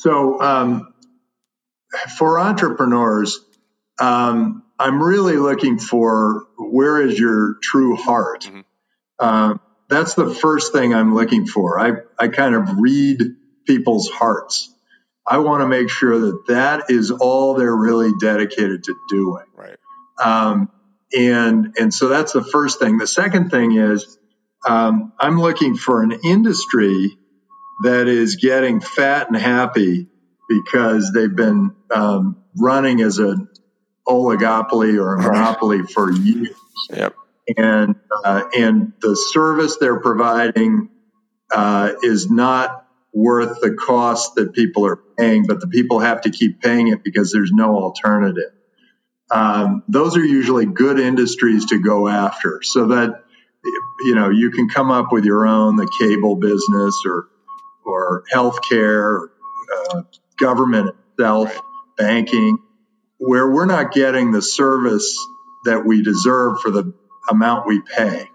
So, 0.06 0.40
um, 0.40 0.94
for 2.16 2.38
entrepreneurs, 2.38 3.40
um, 3.98 4.62
I'm 4.78 5.02
really 5.02 5.36
looking 5.36 5.80
for 5.80 6.46
where 6.56 7.00
is 7.00 7.18
your 7.18 7.56
true 7.60 7.96
heart. 7.96 8.42
Mm-hmm. 8.42 8.60
Uh, 9.18 9.54
that's 9.88 10.14
the 10.14 10.32
first 10.32 10.72
thing 10.72 10.94
I'm 10.94 11.12
looking 11.12 11.44
for. 11.48 11.80
I 11.80 12.02
I 12.20 12.28
kind 12.28 12.54
of 12.54 12.78
read 12.78 13.18
people's 13.66 14.08
hearts. 14.08 14.72
I 15.26 15.38
want 15.38 15.62
to 15.62 15.66
make 15.66 15.90
sure 15.90 16.16
that 16.20 16.46
that 16.46 16.84
is 16.88 17.10
all 17.10 17.54
they're 17.54 17.75
really 17.75 18.12
dedicated 18.20 18.84
to 18.84 18.94
doing. 19.08 19.46
Right. 19.56 19.76
Um, 20.25 20.70
and 21.12 21.75
and 21.80 21.92
so 21.92 22.06
that's 22.06 22.32
the 22.32 22.44
first 22.44 22.78
thing. 22.78 22.98
The 22.98 23.08
second 23.08 23.50
thing 23.50 23.72
is 23.76 24.18
um, 24.68 25.14
I'm 25.18 25.40
looking 25.40 25.75
for 25.75 26.04
an 26.04 26.12
industry 26.22 27.18
that 27.83 28.09
is 28.09 28.37
getting 28.37 28.80
fat 28.80 29.28
and 29.28 29.37
happy 29.37 30.09
because 30.49 31.12
they've 31.12 31.35
been 31.35 31.75
um, 31.90 32.42
running 32.56 33.00
as 33.00 33.18
an 33.18 33.49
oligopoly 34.06 35.00
or 35.00 35.16
a 35.16 35.23
monopoly 35.23 35.83
for 35.83 36.11
years. 36.11 36.54
Yep. 36.90 37.14
And 37.56 37.97
uh, 38.25 38.45
and 38.56 38.92
the 39.00 39.14
service 39.16 39.76
they're 39.78 40.00
providing 40.00 40.88
uh, 41.50 41.92
is 42.02 42.28
not 42.30 42.87
worth 43.12 43.61
the 43.61 43.73
cost 43.75 44.35
that 44.35 44.52
people 44.52 44.85
are 44.87 44.97
paying, 44.97 45.47
but 45.47 45.61
the 45.61 45.68
people 45.68 46.00
have 46.00 46.23
to 46.23 46.30
keep 46.30 46.61
paying 46.61 46.88
it 46.88 47.02
because 47.04 47.33
there's 47.33 47.52
no 47.52 47.76
alternative. 47.76 48.52
Um, 49.30 49.83
those 49.88 50.16
are 50.16 50.25
usually 50.25 50.66
good 50.66 51.00
industries 51.00 51.66
to 51.66 51.80
go 51.80 52.09
after, 52.09 52.61
so 52.62 52.88
that 52.88 53.23
you 54.00 54.14
know 54.14 54.30
you 54.30 54.50
can 54.50 54.68
come 54.68 54.90
up 54.90 55.12
with 55.12 55.25
your 55.25 55.47
own 55.47 55.76
the 55.76 55.90
cable 55.99 56.37
business 56.37 57.02
or 57.06 57.28
or 57.87 58.25
healthcare, 58.33 59.28
uh, 59.90 60.02
government 60.38 60.90
itself, 61.12 61.49
Right. 61.55 61.61
banking, 61.97 62.59
where 63.19 63.50
we're 63.50 63.66
not 63.66 63.93
getting 63.93 64.33
the 64.33 64.43
service 64.43 65.16
that 65.64 65.87
we 65.87 66.02
deserve 66.02 66.61
for 66.61 66.71
the 66.71 66.93
amount 67.31 67.66
we 67.66 67.81
pay. 67.81 68.31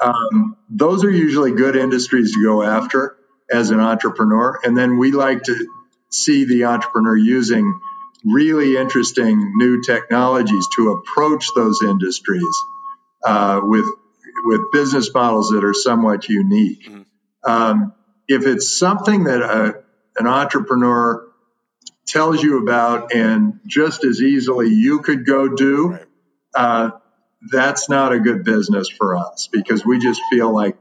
Um, 0.00 0.56
those 0.70 1.04
are 1.04 1.10
usually 1.10 1.52
good 1.52 1.76
industries 1.76 2.32
to 2.34 2.42
go 2.42 2.62
after 2.62 3.16
as 3.50 3.70
an 3.70 3.80
entrepreneur. 3.80 4.58
And 4.64 4.76
then 4.76 4.98
we 4.98 5.12
like 5.12 5.42
to 5.44 5.68
see 6.10 6.44
the 6.46 6.64
entrepreneur 6.64 7.16
using 7.16 7.78
really 8.24 8.76
interesting 8.76 9.52
new 9.56 9.82
technologies 9.82 10.66
to 10.76 10.92
approach 10.92 11.48
those 11.54 11.82
industries 11.82 12.54
uh, 13.24 13.60
with 13.62 13.86
with 14.44 14.60
business 14.72 15.12
models 15.12 15.50
that 15.50 15.64
are 15.64 15.74
somewhat 15.74 16.28
unique. 16.28 16.88
Mhm. 16.88 17.04
Um, 17.44 17.92
if 18.30 18.46
it's 18.46 18.78
something 18.78 19.24
that 19.26 19.42
a, 19.42 19.84
an 20.18 20.28
entrepreneur 20.28 21.26
tells 22.06 22.42
you 22.42 22.62
about 22.62 23.14
and 23.14 23.60
just 23.66 24.04
as 24.04 24.22
easily 24.22 24.68
you 24.70 25.00
could 25.00 25.26
go 25.26 25.48
do, 25.48 25.90
Right. 25.90 26.06
uh, 26.54 26.90
that's 27.50 27.88
not 27.88 28.12
a 28.12 28.20
good 28.20 28.44
business 28.44 28.88
for 28.88 29.16
us 29.16 29.48
because 29.52 29.84
we 29.86 29.98
just 29.98 30.20
feel 30.30 30.52
like 30.54 30.76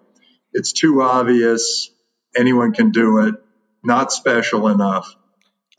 it's 0.54 0.74
too 0.74 1.02
obvious. 1.02 1.92
Anyone 2.36 2.74
can 2.74 2.92
do 2.92 3.20
it, 3.28 3.36
not 3.84 4.12
special 4.14 4.68
enough. 4.70 5.16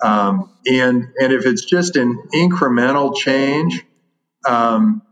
Um, 0.02 0.52
and 0.66 1.08
and 1.20 1.32
if 1.32 1.46
it's 1.46 1.64
just 1.64 1.96
an 1.96 2.22
incremental 2.34 3.16
change, 3.16 3.84
um, 4.46 5.02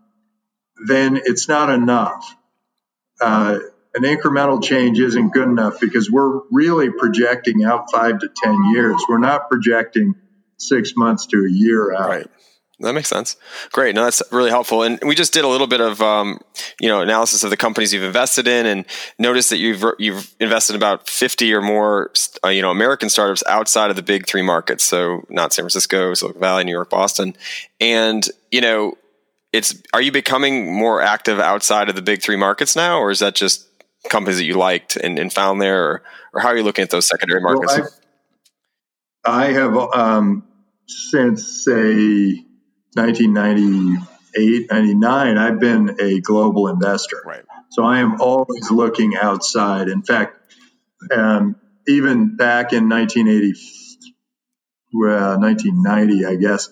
then 0.87 1.21
it's 1.25 1.49
not 1.49 1.71
enough. 1.71 2.37
Uh, 3.21 3.61
an 3.95 4.03
incremental 4.03 4.63
change 4.63 4.99
isn't 5.01 5.33
good 5.33 5.49
enough 5.49 5.81
because 5.81 6.11
we're 6.11 6.41
really 6.51 6.91
projecting 6.91 7.65
out 7.65 7.91
five 7.91 8.19
to 8.21 8.29
ten 8.37 8.57
years. 8.73 9.03
We're 9.09 9.19
not 9.19 9.49
projecting 9.49 10.15
six 10.59 10.95
months 10.97 11.27
to 11.27 11.45
a 11.45 11.51
year 11.51 11.95
out. 11.95 12.09
Right. 12.09 12.27
That 12.81 12.93
makes 12.93 13.09
sense. 13.09 13.35
Great. 13.73 13.97
No, 13.97 14.05
that's 14.05 14.23
really 14.31 14.51
helpful. 14.51 14.85
And 14.85 15.01
we 15.05 15.17
just 15.17 15.33
did 15.33 15.45
a 15.45 15.49
little 15.49 15.67
bit 15.67 15.81
of, 15.81 16.01
um, 16.01 16.39
you 16.81 16.89
know, 16.89 17.01
analysis 17.01 17.43
of 17.43 17.51
the 17.51 17.57
companies 17.57 17.93
you've 17.93 18.05
invested 18.05 18.47
in, 18.47 18.67
and 18.67 18.85
noticed 19.19 19.51
that 19.51 19.57
you've 19.57 19.83
you've 19.99 20.33
invested 20.39 20.75
in 20.75 20.77
about 20.77 21.09
fifty 21.09 21.53
or 21.53 21.61
more, 21.61 22.13
uh, 22.45 22.51
you 22.51 22.63
know, 22.63 22.71
American 22.71 23.09
startups 23.09 23.43
outside 23.49 23.91
of 23.91 23.97
the 23.97 24.03
big 24.03 24.29
three 24.29 24.43
markets. 24.43 24.85
So 24.85 25.25
not 25.29 25.53
San 25.53 25.65
Francisco, 25.65 26.15
Silicon 26.15 26.41
Valley, 26.41 26.63
New 26.63 26.71
York, 26.71 26.91
Boston, 26.91 27.35
and 27.81 28.25
you 28.53 28.61
know, 28.61 28.95
it's. 29.53 29.83
Are 29.93 30.01
you 30.01 30.13
becoming 30.13 30.73
more 30.73 31.03
active 31.03 31.41
outside 31.41 31.89
of 31.89 31.97
the 31.97 32.03
big 32.03 32.23
three 32.23 32.37
markets 32.37 32.77
now, 32.77 33.01
or 33.01 33.11
is 33.11 33.19
that 33.19 33.35
just 33.35 33.68
companies 34.09 34.39
that 34.39 34.45
you 34.45 34.55
liked 34.55 34.97
and, 34.97 35.19
and 35.19 35.33
found 35.33 35.61
there, 35.61 35.85
or, 35.85 36.03
or 36.33 36.41
how 36.41 36.49
are 36.49 36.57
you 36.57 36.63
looking 36.63 36.83
at 36.83 36.91
those 36.91 37.07
secondary 37.07 37.41
markets? 37.41 37.79
Well, 37.79 37.89
I, 39.25 39.53
have 39.53 39.77
um, 39.77 40.45
since 40.87 41.65
say 41.65 42.45
1998, 42.95 44.71
99. 44.71 45.39
I've 45.39 45.61
been 45.61 45.97
a 46.01 46.21
global 46.21 46.69
investor, 46.69 47.23
right. 47.25 47.45
so 47.71 47.85
I 47.85 48.01
am 48.01 48.21
always 48.21 48.71
looking 48.71 49.17
outside. 49.17 49.89
In 49.89 50.03
fact, 50.03 50.37
um, 51.13 51.57
even 51.87 52.37
back 52.37 52.73
in 52.73 52.89
1980, 52.89 53.61
well, 54.93 55.39
1990, 55.39 56.25
I 56.25 56.37
guess, 56.37 56.71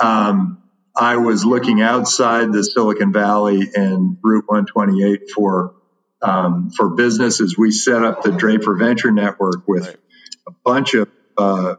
um, 0.00 0.62
I 0.96 1.16
was 1.16 1.44
looking 1.44 1.80
outside 1.80 2.52
the 2.52 2.64
Silicon 2.64 3.12
Valley 3.12 3.68
and 3.74 4.16
Route 4.22 4.44
128 4.46 5.30
for 5.34 5.74
um, 6.22 6.70
for 6.70 6.90
businesses. 6.90 7.56
We 7.56 7.70
set 7.70 8.02
up 8.04 8.22
the 8.22 8.32
Draper 8.32 8.76
Venture 8.76 9.10
Network 9.12 9.66
with 9.66 9.86
Right. 9.86 9.96
a 10.48 10.52
bunch 10.64 10.94
of 10.94 11.08
uh, 11.36 11.76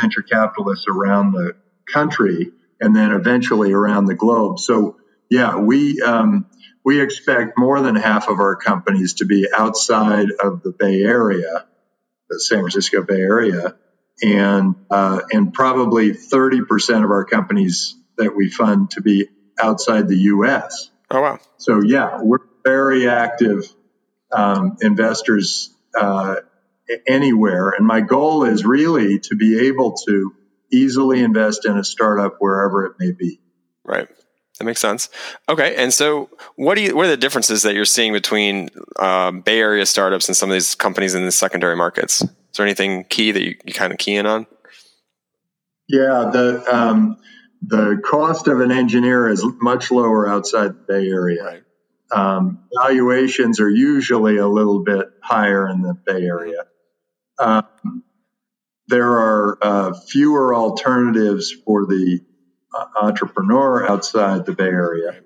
venture 0.00 0.22
capitalists 0.22 0.86
around 0.88 1.32
the 1.32 1.56
country, 1.92 2.52
and 2.80 2.94
then 2.94 3.12
eventually 3.12 3.72
around 3.72 4.06
the 4.06 4.14
globe. 4.14 4.58
So, 4.60 4.96
yeah, 5.30 5.56
we 5.58 6.00
um, 6.02 6.46
we 6.84 7.00
expect 7.00 7.58
more 7.58 7.80
than 7.80 7.96
half 7.96 8.28
of 8.28 8.38
our 8.38 8.56
companies 8.56 9.14
to 9.14 9.24
be 9.24 9.48
outside 9.56 10.28
of 10.40 10.62
the 10.62 10.70
Bay 10.72 11.02
Area, 11.02 11.66
the 12.30 12.38
San 12.38 12.60
Francisco 12.60 13.02
Bay 13.02 13.20
Area, 13.20 13.74
and 14.22 14.76
uh, 14.90 15.20
and 15.32 15.52
probably 15.52 16.12
30% 16.12 17.04
of 17.04 17.10
our 17.10 17.24
companies 17.24 17.96
that 18.18 18.34
we 18.36 18.48
fund 18.50 18.90
to 18.92 19.00
be 19.00 19.28
outside 19.60 20.06
the 20.08 20.16
U.S. 20.16 20.90
Oh 21.10 21.20
wow. 21.22 21.38
So 21.58 21.82
yeah, 21.82 22.20
we're 22.22 22.38
very 22.66 23.08
active 23.08 23.72
um, 24.32 24.76
investors 24.80 25.72
uh, 25.98 26.36
anywhere, 27.06 27.70
and 27.70 27.86
my 27.86 28.00
goal 28.00 28.44
is 28.44 28.64
really 28.64 29.20
to 29.20 29.36
be 29.36 29.68
able 29.68 29.96
to 30.06 30.34
easily 30.72 31.20
invest 31.20 31.64
in 31.64 31.78
a 31.78 31.84
startup 31.84 32.36
wherever 32.40 32.86
it 32.86 32.94
may 32.98 33.12
be. 33.12 33.40
Right. 33.84 34.08
That 34.58 34.64
makes 34.64 34.80
sense. 34.80 35.10
Okay, 35.48 35.76
and 35.76 35.92
so 35.92 36.30
what 36.56 36.76
do 36.76 36.82
you? 36.82 36.96
What 36.96 37.06
are 37.06 37.10
the 37.10 37.16
differences 37.16 37.62
that 37.62 37.74
you're 37.74 37.84
seeing 37.84 38.12
between 38.12 38.70
um, 38.98 39.42
Bay 39.42 39.60
Area 39.60 39.84
startups 39.84 40.28
and 40.28 40.36
some 40.36 40.50
of 40.50 40.54
these 40.54 40.74
companies 40.74 41.14
in 41.14 41.26
the 41.26 41.32
secondary 41.32 41.76
markets? 41.76 42.22
Is 42.22 42.30
there 42.56 42.64
anything 42.64 43.04
key 43.04 43.32
that 43.32 43.42
you, 43.42 43.56
you 43.66 43.74
kind 43.74 43.92
of 43.92 43.98
key 43.98 44.16
in 44.16 44.24
on? 44.24 44.46
Yeah, 45.88 46.30
the 46.32 46.64
um, 46.74 47.18
the 47.60 48.00
cost 48.02 48.48
of 48.48 48.60
an 48.60 48.72
engineer 48.72 49.28
is 49.28 49.44
much 49.60 49.90
lower 49.90 50.26
outside 50.26 50.68
the 50.68 50.84
Bay 50.88 51.06
Area. 51.06 51.44
Right. 51.44 51.62
Um, 52.10 52.64
valuations 52.74 53.60
are 53.60 53.68
usually 53.68 54.36
a 54.36 54.46
little 54.46 54.84
bit 54.84 55.06
higher 55.22 55.68
in 55.68 55.82
the 55.82 55.94
Bay 55.94 56.22
Area. 56.22 56.64
Um, 57.38 58.04
there 58.88 59.10
are 59.10 59.58
uh, 59.60 59.92
fewer 60.08 60.54
alternatives 60.54 61.50
for 61.50 61.86
the 61.86 62.20
uh, 62.74 62.86
entrepreneur 63.02 63.88
outside 63.88 64.46
the 64.46 64.52
Bay 64.52 64.64
Area, 64.64 65.20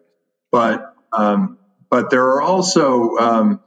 but 0.51 0.95
um, 1.13 1.59
but 1.91 2.11
there 2.11 2.25
are 2.25 2.43
also 2.43 3.17
um, 3.17 3.61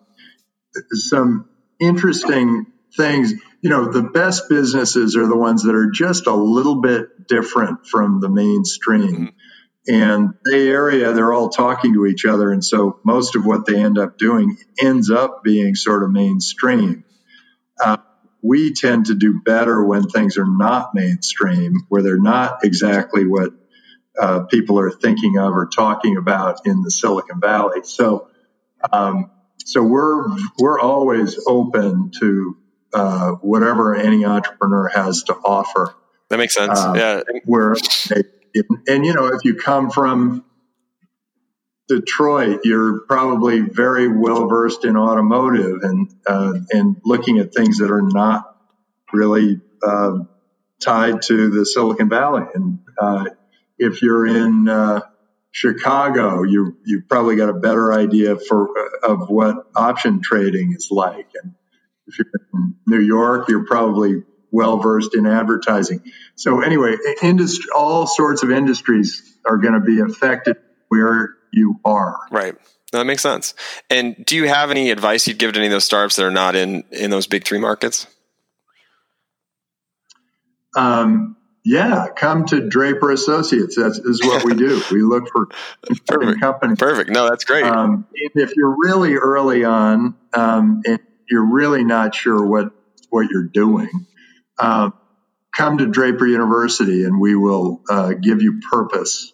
some 0.91 1.49
interesting 1.79 2.65
things. 2.95 3.33
You 3.61 3.69
know, 3.69 3.91
the 3.91 4.03
best 4.03 4.49
businesses 4.49 5.15
are 5.15 5.27
the 5.27 5.37
ones 5.37 5.63
that 5.63 5.75
are 5.75 5.91
just 5.91 6.27
a 6.27 6.33
little 6.35 6.81
bit 6.81 7.27
different 7.27 7.85
from 7.85 8.19
the 8.19 8.29
mainstream. 8.29 9.33
And 9.87 10.33
Bay 10.45 10.69
Area, 10.69 11.11
they're 11.11 11.33
all 11.33 11.49
talking 11.49 11.93
to 11.95 12.05
each 12.05 12.25
other, 12.25 12.51
and 12.51 12.63
so 12.63 12.99
most 13.03 13.35
of 13.35 13.45
what 13.45 13.65
they 13.65 13.81
end 13.81 13.97
up 13.97 14.17
doing 14.17 14.57
ends 14.79 15.11
up 15.11 15.43
being 15.43 15.75
sort 15.75 16.03
of 16.03 16.11
mainstream. 16.11 17.03
Uh, 17.83 17.97
we 18.41 18.73
tend 18.73 19.07
to 19.07 19.15
do 19.15 19.41
better 19.43 19.83
when 19.83 20.03
things 20.03 20.37
are 20.37 20.47
not 20.47 20.93
mainstream, 20.93 21.85
where 21.89 22.01
they're 22.01 22.17
not 22.17 22.59
exactly 22.63 23.25
what 23.25 23.51
uh, 24.19 24.41
people 24.45 24.79
are 24.79 24.91
thinking 24.91 25.37
of 25.37 25.53
or 25.53 25.67
talking 25.67 26.17
about 26.17 26.65
in 26.65 26.81
the 26.81 26.91
Silicon 26.91 27.41
Valley. 27.41 27.81
So, 27.83 28.29
um, 28.91 29.31
so 29.65 29.83
we're 29.83 30.23
we're 30.59 30.79
always 30.79 31.39
open 31.47 32.11
to 32.19 32.57
uh, 32.93 33.31
whatever 33.41 33.95
any 33.95 34.23
entrepreneur 34.23 34.87
has 34.89 35.23
to 35.23 35.33
offer. 35.33 35.93
That 36.29 36.37
makes 36.37 36.53
sense. 36.53 36.79
Um, 36.79 36.95
yeah. 36.95 37.21
They, 38.09 38.23
and 38.87 39.05
you 39.05 39.13
know, 39.13 39.27
if 39.27 39.43
you 39.43 39.55
come 39.55 39.89
from 39.89 40.45
Detroit, 41.87 42.61
you're 42.63 43.01
probably 43.01 43.61
very 43.61 44.07
well 44.07 44.47
versed 44.47 44.85
in 44.85 44.97
automotive 44.97 45.81
and 45.83 46.13
uh, 46.25 46.53
and 46.71 46.97
looking 47.03 47.39
at 47.39 47.53
things 47.53 47.79
that 47.79 47.91
are 47.91 48.01
not 48.01 48.57
really 49.11 49.59
uh, 49.85 50.19
tied 50.81 51.21
to 51.23 51.49
the 51.49 51.65
Silicon 51.65 52.09
Valley. 52.09 52.45
And 52.53 52.79
uh, 52.99 53.25
if 53.77 54.01
you're 54.01 54.25
in 54.25 54.69
uh, 54.69 55.01
Chicago, 55.51 56.43
you 56.43 56.77
you've 56.85 57.07
probably 57.07 57.35
got 57.35 57.49
a 57.49 57.53
better 57.53 57.93
idea 57.93 58.37
for 58.37 58.69
of 59.03 59.29
what 59.29 59.67
option 59.75 60.21
trading 60.21 60.73
is 60.73 60.89
like. 60.89 61.27
And 61.41 61.53
if 62.07 62.17
you're 62.17 62.27
in 62.53 62.75
New 62.87 63.01
York, 63.01 63.49
you're 63.49 63.65
probably 63.65 64.23
well 64.53 64.77
versed 64.77 65.15
in 65.15 65.25
advertising. 65.25 66.01
So 66.35 66.61
anyway, 66.61 66.95
industry, 67.21 67.65
all 67.75 68.07
sorts 68.07 68.43
of 68.43 68.51
industries 68.51 69.37
are 69.45 69.57
going 69.57 69.73
to 69.73 69.81
be 69.81 69.99
affected 69.99 70.57
where 70.87 71.35
you 71.51 71.79
are. 71.83 72.17
Right. 72.31 72.55
That 72.93 73.05
makes 73.05 73.23
sense. 73.23 73.55
And 73.89 74.23
do 74.23 74.35
you 74.35 74.47
have 74.47 74.69
any 74.69 74.91
advice 74.91 75.27
you'd 75.27 75.39
give 75.39 75.53
to 75.53 75.59
any 75.59 75.65
of 75.65 75.71
those 75.71 75.83
startups 75.83 76.15
that 76.17 76.25
are 76.25 76.31
not 76.31 76.55
in 76.55 76.83
in 76.91 77.09
those 77.09 77.25
big 77.25 77.43
three 77.43 77.57
markets? 77.57 78.05
Um, 80.77 81.35
yeah, 81.65 82.07
come 82.15 82.45
to 82.47 82.67
Draper 82.67 83.11
Associates. 83.11 83.75
That's 83.75 83.97
is 83.97 84.21
what 84.23 84.43
we 84.43 84.53
do. 84.53 84.81
We 84.91 85.01
look 85.01 85.29
for 85.29 85.47
Perfect. 86.07 86.41
companies. 86.41 86.77
Perfect. 86.77 87.09
No, 87.09 87.27
that's 87.27 87.45
great. 87.45 87.63
Um, 87.63 88.05
if 88.13 88.51
you're 88.55 88.75
really 88.83 89.15
early 89.15 89.63
on 89.63 90.15
um, 90.33 90.81
and 90.85 90.99
you're 91.27 91.51
really 91.51 91.83
not 91.83 92.13
sure 92.13 92.45
what 92.45 92.71
what 93.09 93.29
you're 93.31 93.47
doing, 93.47 94.05
um, 94.63 94.93
come 95.55 95.77
to 95.79 95.87
Draper 95.87 96.25
University 96.25 97.03
and 97.03 97.19
we 97.19 97.35
will 97.35 97.81
uh, 97.89 98.13
give 98.13 98.41
you 98.41 98.59
purpose. 98.71 99.33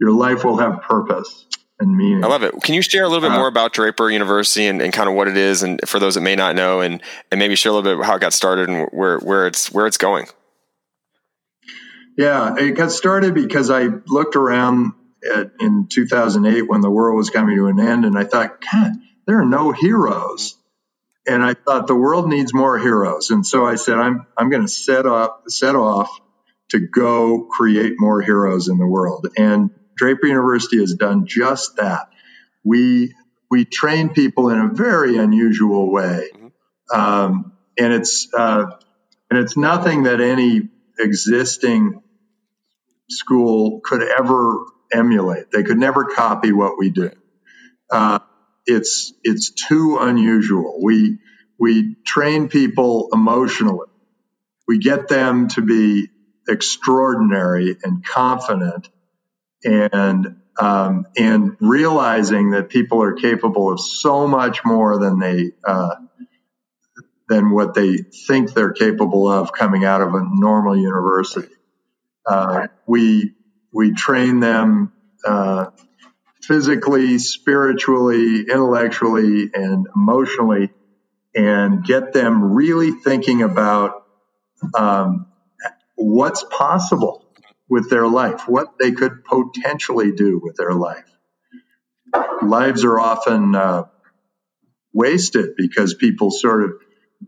Your 0.00 0.12
life 0.12 0.44
will 0.44 0.58
have 0.58 0.82
purpose 0.82 1.46
and 1.80 1.96
meaning. 1.96 2.24
I 2.24 2.28
love 2.28 2.42
it. 2.42 2.54
Can 2.62 2.74
you 2.74 2.82
share 2.82 3.04
a 3.04 3.08
little 3.08 3.22
bit 3.22 3.32
Uh, 3.32 3.38
more 3.38 3.48
about 3.48 3.72
Draper 3.72 4.10
University 4.10 4.66
and, 4.66 4.80
and 4.82 4.92
kind 4.92 5.08
of 5.08 5.14
what 5.14 5.28
it 5.28 5.36
is, 5.36 5.62
and 5.62 5.80
for 5.86 5.98
those 5.98 6.14
that 6.14 6.20
may 6.20 6.36
not 6.36 6.54
know, 6.54 6.80
and 6.80 7.02
and 7.30 7.38
maybe 7.38 7.56
share 7.56 7.72
a 7.72 7.74
little 7.74 7.96
bit 7.96 8.04
how 8.04 8.16
it 8.16 8.20
got 8.20 8.32
started 8.32 8.68
and 8.68 8.88
where 8.92 9.18
where 9.18 9.46
it's 9.46 9.72
where 9.72 9.86
it's 9.86 9.98
going. 9.98 10.26
Yeah, 12.16 12.56
it 12.58 12.72
got 12.72 12.92
started 12.92 13.34
because 13.34 13.70
I 13.70 13.88
looked 14.06 14.36
around 14.36 14.92
at, 15.34 15.52
in 15.60 15.86
2008 15.88 16.62
when 16.68 16.82
the 16.82 16.90
world 16.90 17.16
was 17.16 17.30
coming 17.30 17.56
to 17.56 17.66
an 17.66 17.80
end, 17.80 18.04
and 18.04 18.18
I 18.18 18.24
thought, 18.24 18.62
God, 18.72 18.92
there 19.26 19.40
are 19.40 19.46
no 19.46 19.72
heroes. 19.72 20.56
And 21.26 21.42
I 21.44 21.54
thought 21.54 21.86
the 21.86 21.94
world 21.94 22.28
needs 22.28 22.52
more 22.52 22.78
heroes, 22.78 23.30
and 23.30 23.46
so 23.46 23.64
I 23.64 23.76
said, 23.76 23.96
I'm 23.96 24.26
I'm 24.36 24.50
going 24.50 24.62
to 24.62 24.68
set 24.68 25.06
up 25.06 25.44
set 25.48 25.76
off 25.76 26.10
to 26.70 26.80
go 26.80 27.46
create 27.50 27.94
more 27.98 28.20
heroes 28.20 28.68
in 28.68 28.78
the 28.78 28.86
world. 28.86 29.28
And 29.36 29.70
Draper 29.96 30.26
University 30.26 30.78
has 30.80 30.94
done 30.94 31.26
just 31.26 31.76
that. 31.76 32.08
We 32.64 33.14
we 33.50 33.64
train 33.64 34.08
people 34.08 34.48
in 34.48 34.58
a 34.58 34.68
very 34.68 35.16
unusual 35.16 35.92
way, 35.92 36.30
um, 36.92 37.52
and 37.78 37.92
it's 37.92 38.32
uh, 38.34 38.66
and 39.30 39.38
it's 39.38 39.56
nothing 39.56 40.04
that 40.04 40.20
any 40.20 40.70
existing 40.98 42.02
school 43.10 43.80
could 43.84 44.02
ever 44.02 44.64
emulate. 44.92 45.50
They 45.50 45.62
could 45.62 45.78
never 45.78 46.04
copy 46.04 46.52
what 46.52 46.78
we 46.78 46.90
do. 46.90 47.10
Uh, 47.90 48.20
it's 48.66 49.12
it's 49.22 49.50
too 49.50 49.98
unusual. 50.00 50.80
We 50.82 51.18
we 51.58 51.96
train 52.04 52.48
people 52.48 53.08
emotionally. 53.12 53.88
We 54.66 54.78
get 54.78 55.08
them 55.08 55.48
to 55.48 55.62
be 55.62 56.08
extraordinary 56.48 57.76
and 57.82 58.04
confident, 58.04 58.88
and 59.64 60.36
um, 60.58 61.06
and 61.16 61.56
realizing 61.60 62.50
that 62.50 62.68
people 62.68 63.02
are 63.02 63.14
capable 63.14 63.72
of 63.72 63.80
so 63.80 64.26
much 64.26 64.64
more 64.64 64.98
than 64.98 65.18
they 65.18 65.52
uh, 65.64 65.96
than 67.28 67.50
what 67.50 67.74
they 67.74 67.96
think 67.96 68.52
they're 68.52 68.72
capable 68.72 69.28
of 69.28 69.52
coming 69.52 69.84
out 69.84 70.02
of 70.02 70.14
a 70.14 70.22
normal 70.30 70.76
university. 70.76 71.54
Uh, 72.26 72.68
we 72.86 73.32
we 73.72 73.92
train 73.94 74.40
them 74.40 74.92
uh, 75.26 75.66
physically, 76.42 77.18
spiritually, 77.18 78.40
intellectually, 78.40 79.50
and 79.54 79.86
emotionally, 79.94 80.70
and 81.34 81.84
get 81.84 82.12
them 82.12 82.52
really 82.52 82.90
thinking 82.90 83.42
about 83.42 84.04
um, 84.74 85.26
what's 85.94 86.44
possible 86.50 87.24
with 87.68 87.88
their 87.88 88.06
life, 88.06 88.48
what 88.48 88.74
they 88.78 88.92
could 88.92 89.24
potentially 89.24 90.12
do 90.12 90.40
with 90.42 90.56
their 90.56 90.74
life. 90.74 91.04
Lives 92.42 92.84
are 92.84 93.00
often 93.00 93.54
uh, 93.54 93.84
wasted 94.92 95.56
because 95.56 95.94
people 95.94 96.30
sort 96.30 96.64
of 96.64 96.72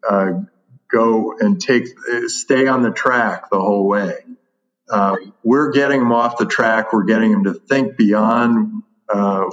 uh, 0.07 0.33
go 0.91 1.35
and 1.39 1.61
take 1.61 1.87
stay 2.27 2.67
on 2.67 2.83
the 2.83 2.91
track 2.91 3.49
the 3.51 3.61
whole 3.61 3.87
way. 3.87 4.17
Uh, 4.91 5.17
we're 5.43 5.71
getting 5.71 6.01
them 6.01 6.13
off 6.13 6.37
the 6.37 6.45
track. 6.45 6.93
We're 6.93 7.05
getting 7.05 7.33
them 7.33 7.45
to 7.45 7.55
think 7.55 7.97
beyond 7.97 8.83
uh, 9.13 9.45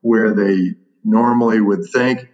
where 0.00 0.34
they 0.34 0.74
normally 1.04 1.60
would 1.60 1.84
think. 1.92 2.28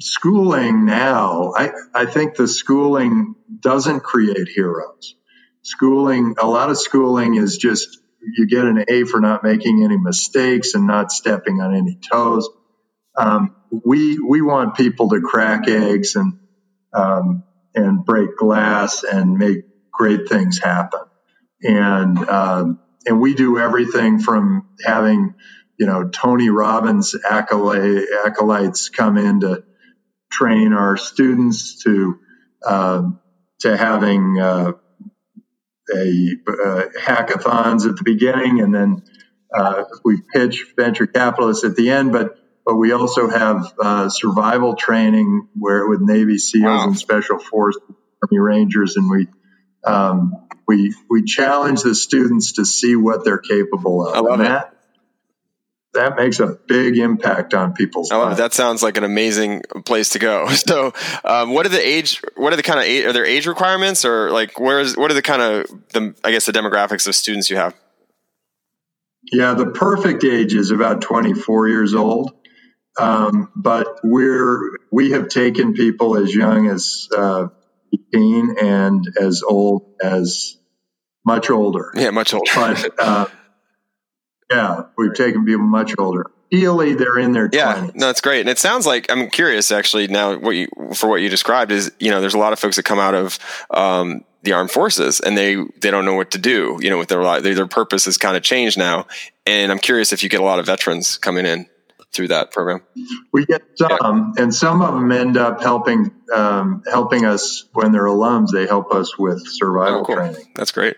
Schooling 0.00 0.84
now, 0.84 1.52
I, 1.56 1.70
I 1.94 2.06
think 2.06 2.36
the 2.36 2.48
schooling 2.48 3.34
doesn't 3.60 4.00
create 4.00 4.48
heroes. 4.48 5.16
Schooling, 5.62 6.34
a 6.38 6.46
lot 6.46 6.70
of 6.70 6.78
schooling 6.78 7.36
is 7.36 7.58
just 7.58 7.98
you 8.20 8.46
get 8.46 8.64
an 8.64 8.84
A 8.88 9.04
for 9.04 9.20
not 9.20 9.44
making 9.44 9.84
any 9.84 9.96
mistakes 9.96 10.74
and 10.74 10.86
not 10.86 11.12
stepping 11.12 11.60
on 11.60 11.74
any 11.74 11.96
toes. 11.96 12.48
Um, 13.16 13.54
we 13.70 14.18
we 14.18 14.42
want 14.42 14.76
people 14.76 15.10
to 15.10 15.20
crack 15.20 15.68
eggs 15.68 16.16
and 16.16 16.38
um, 16.92 17.44
and 17.74 18.04
break 18.04 18.36
glass 18.36 19.04
and 19.04 19.38
make 19.38 19.64
great 19.92 20.28
things 20.28 20.58
happen. 20.58 21.00
And 21.62 22.18
um, 22.28 22.80
and 23.06 23.20
we 23.20 23.34
do 23.34 23.58
everything 23.58 24.18
from 24.18 24.68
having 24.84 25.34
you 25.78 25.86
know 25.86 26.08
Tony 26.08 26.50
Robbins 26.50 27.14
accolade, 27.28 28.06
acolytes 28.24 28.88
come 28.88 29.18
in 29.18 29.40
to 29.40 29.64
train 30.30 30.72
our 30.72 30.96
students 30.96 31.82
to 31.84 32.18
um, 32.66 33.20
to 33.60 33.76
having 33.76 34.38
uh, 34.38 34.72
a 35.94 36.36
uh, 36.48 36.82
hackathons 37.00 37.88
at 37.88 37.96
the 37.96 38.02
beginning, 38.04 38.60
and 38.60 38.74
then 38.74 39.02
uh, 39.54 39.84
we 40.04 40.20
pitch 40.34 40.66
venture 40.76 41.06
capitalists 41.06 41.64
at 41.64 41.76
the 41.76 41.90
end. 41.90 42.12
But 42.12 42.38
but 42.64 42.76
we 42.76 42.92
also 42.92 43.28
have 43.28 43.72
uh, 43.78 44.08
survival 44.08 44.74
training 44.76 45.48
where 45.56 45.86
with 45.88 46.00
Navy 46.00 46.38
SEALs 46.38 46.64
Wow. 46.64 46.84
and 46.88 46.98
Special 46.98 47.38
Forces, 47.38 47.82
Army 48.22 48.38
Rangers, 48.40 48.96
and 48.96 49.10
we 49.10 49.28
um, 49.84 50.48
we 50.66 50.94
we 51.10 51.24
challenge 51.24 51.82
the 51.82 51.94
students 51.94 52.52
to 52.54 52.64
see 52.64 52.96
what 52.96 53.24
they're 53.24 53.38
capable 53.38 54.06
of. 54.06 54.14
I 54.16 54.20
love 54.20 54.40
and 54.40 54.48
that 54.48 54.73
that 55.94 56.16
makes 56.16 56.40
a 56.40 56.58
big 56.66 56.98
impact 56.98 57.54
on 57.54 57.72
people's 57.72 58.10
I 58.10 58.16
love 58.16 58.24
it. 58.24 58.28
lives. 58.30 58.38
That 58.38 58.52
sounds 58.52 58.82
like 58.82 58.96
an 58.96 59.04
amazing 59.04 59.62
place 59.84 60.10
to 60.10 60.18
go. 60.18 60.48
So, 60.64 60.92
um, 61.24 61.52
what 61.52 61.66
are 61.66 61.70
the 61.70 61.84
age? 61.86 62.22
What 62.36 62.52
are 62.52 62.56
the 62.56 62.62
kind 62.62 62.78
of 62.78 62.86
age, 62.86 63.04
are 63.04 63.12
there 63.12 63.26
age 63.26 63.46
requirements, 63.46 64.04
or 64.04 64.30
like 64.30 64.58
where 64.58 64.80
is 64.80 64.96
what 64.96 65.10
are 65.10 65.14
the 65.14 65.22
kind 65.22 65.42
of 65.42 65.66
the 65.92 66.14
I 66.24 66.30
guess 66.30 66.46
the 66.46 66.52
demographics 66.52 67.06
of 67.06 67.14
students 67.14 67.50
you 67.50 67.56
have? 67.56 67.74
Yeah, 69.30 69.54
the 69.54 69.66
perfect 69.66 70.24
age 70.24 70.54
is 70.54 70.70
about 70.70 71.00
24 71.00 71.68
years 71.68 71.94
old. 71.94 72.32
Um, 72.98 73.50
but 73.56 74.00
we're 74.04 74.78
we 74.92 75.10
have 75.10 75.28
taken 75.28 75.74
people 75.74 76.16
as 76.16 76.34
young 76.34 76.68
as 76.68 77.08
uh, 77.16 77.48
18 78.14 78.56
and 78.60 79.04
as 79.20 79.42
old 79.42 79.94
as 80.02 80.56
much 81.26 81.50
older. 81.50 81.90
Yeah, 81.94 82.10
much 82.10 82.32
older. 82.34 82.50
But 82.54 82.90
uh, 82.98 83.26
yeah, 84.50 84.82
we've 84.96 85.14
taken 85.14 85.44
people 85.44 85.64
much 85.66 85.94
older. 85.98 86.26
Ideally, 86.52 86.94
they're 86.94 87.18
in 87.18 87.32
their 87.32 87.48
Yeah, 87.52 87.74
20s. 87.74 87.94
no, 87.96 88.06
that's 88.06 88.20
great, 88.20 88.40
and 88.40 88.48
it 88.48 88.58
sounds 88.58 88.86
like 88.86 89.10
I'm 89.10 89.28
curious 89.30 89.72
actually. 89.72 90.06
Now, 90.06 90.36
what 90.38 90.52
you 90.54 90.68
for 90.94 91.08
what 91.08 91.20
you 91.20 91.28
described 91.28 91.72
is 91.72 91.90
you 91.98 92.10
know 92.10 92.20
there's 92.20 92.34
a 92.34 92.38
lot 92.38 92.52
of 92.52 92.58
folks 92.60 92.76
that 92.76 92.84
come 92.84 92.98
out 93.00 93.14
of 93.14 93.38
um, 93.70 94.24
the 94.42 94.52
armed 94.52 94.70
forces 94.70 95.20
and 95.20 95.36
they 95.36 95.56
they 95.80 95.90
don't 95.90 96.04
know 96.04 96.14
what 96.14 96.30
to 96.32 96.38
do. 96.38 96.78
You 96.80 96.90
know, 96.90 96.98
with 96.98 97.08
their 97.08 97.22
life, 97.22 97.42
their, 97.42 97.54
their 97.54 97.66
purpose 97.66 98.04
has 98.04 98.18
kind 98.18 98.36
of 98.36 98.42
changed 98.44 98.78
now, 98.78 99.06
and 99.46 99.72
I'm 99.72 99.78
curious 99.80 100.12
if 100.12 100.22
you 100.22 100.28
get 100.28 100.40
a 100.40 100.44
lot 100.44 100.58
of 100.60 100.66
veterans 100.66 101.16
coming 101.16 101.44
in 101.46 101.66
through 102.12 102.28
that 102.28 102.52
program. 102.52 102.80
We 103.32 103.44
get 103.46 103.62
some, 103.76 104.34
and 104.38 104.54
some 104.54 104.80
of 104.82 104.94
them 104.94 105.10
end 105.10 105.36
up 105.36 105.60
helping 105.60 106.12
um, 106.32 106.84
helping 106.88 107.24
us 107.24 107.64
when 107.72 107.90
they're 107.90 108.04
alums. 108.04 108.50
They 108.52 108.66
help 108.68 108.92
us 108.92 109.18
with 109.18 109.42
survival 109.48 110.00
Oh, 110.00 110.04
cool. 110.04 110.14
training. 110.16 110.52
That's 110.54 110.70
great. 110.70 110.96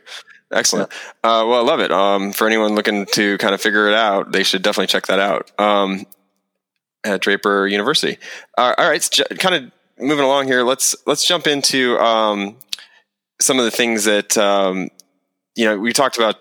Excellent. 0.53 0.93
Uh, 1.25 1.45
well, 1.47 1.55
I 1.55 1.63
love 1.63 1.81
it. 1.81 1.91
Um, 1.91 2.33
for 2.33 2.47
anyone 2.47 2.75
looking 2.75 3.07
to 3.07 3.37
kind 3.39 3.55
of 3.55 3.61
figure 3.61 3.89
it 3.89 3.95
out, 3.95 4.33
they 4.33 4.43
should 4.43 4.63
definitely 4.63 4.87
check 4.87 5.07
that 5.07 5.19
out 5.19 5.51
um, 5.59 6.07
at 7.05 7.21
Draper 7.21 7.67
University. 7.67 8.19
Uh, 8.57 8.75
all 8.79 8.89
right, 8.89 9.03
so 9.03 9.25
j- 9.25 9.37
kind 9.37 9.55
of 9.55 9.73
moving 9.99 10.25
along 10.25 10.47
here. 10.47 10.63
Let's 10.63 10.95
let's 11.07 11.27
jump 11.27 11.47
into 11.47 11.99
um, 11.99 12.57
some 13.41 13.59
of 13.59 13.65
the 13.65 13.71
things 13.71 14.05
that 14.05 14.37
um, 14.39 14.89
you 15.57 15.65
know 15.65 15.79
we 15.79 15.93
talked 15.93 16.17
about. 16.17 16.37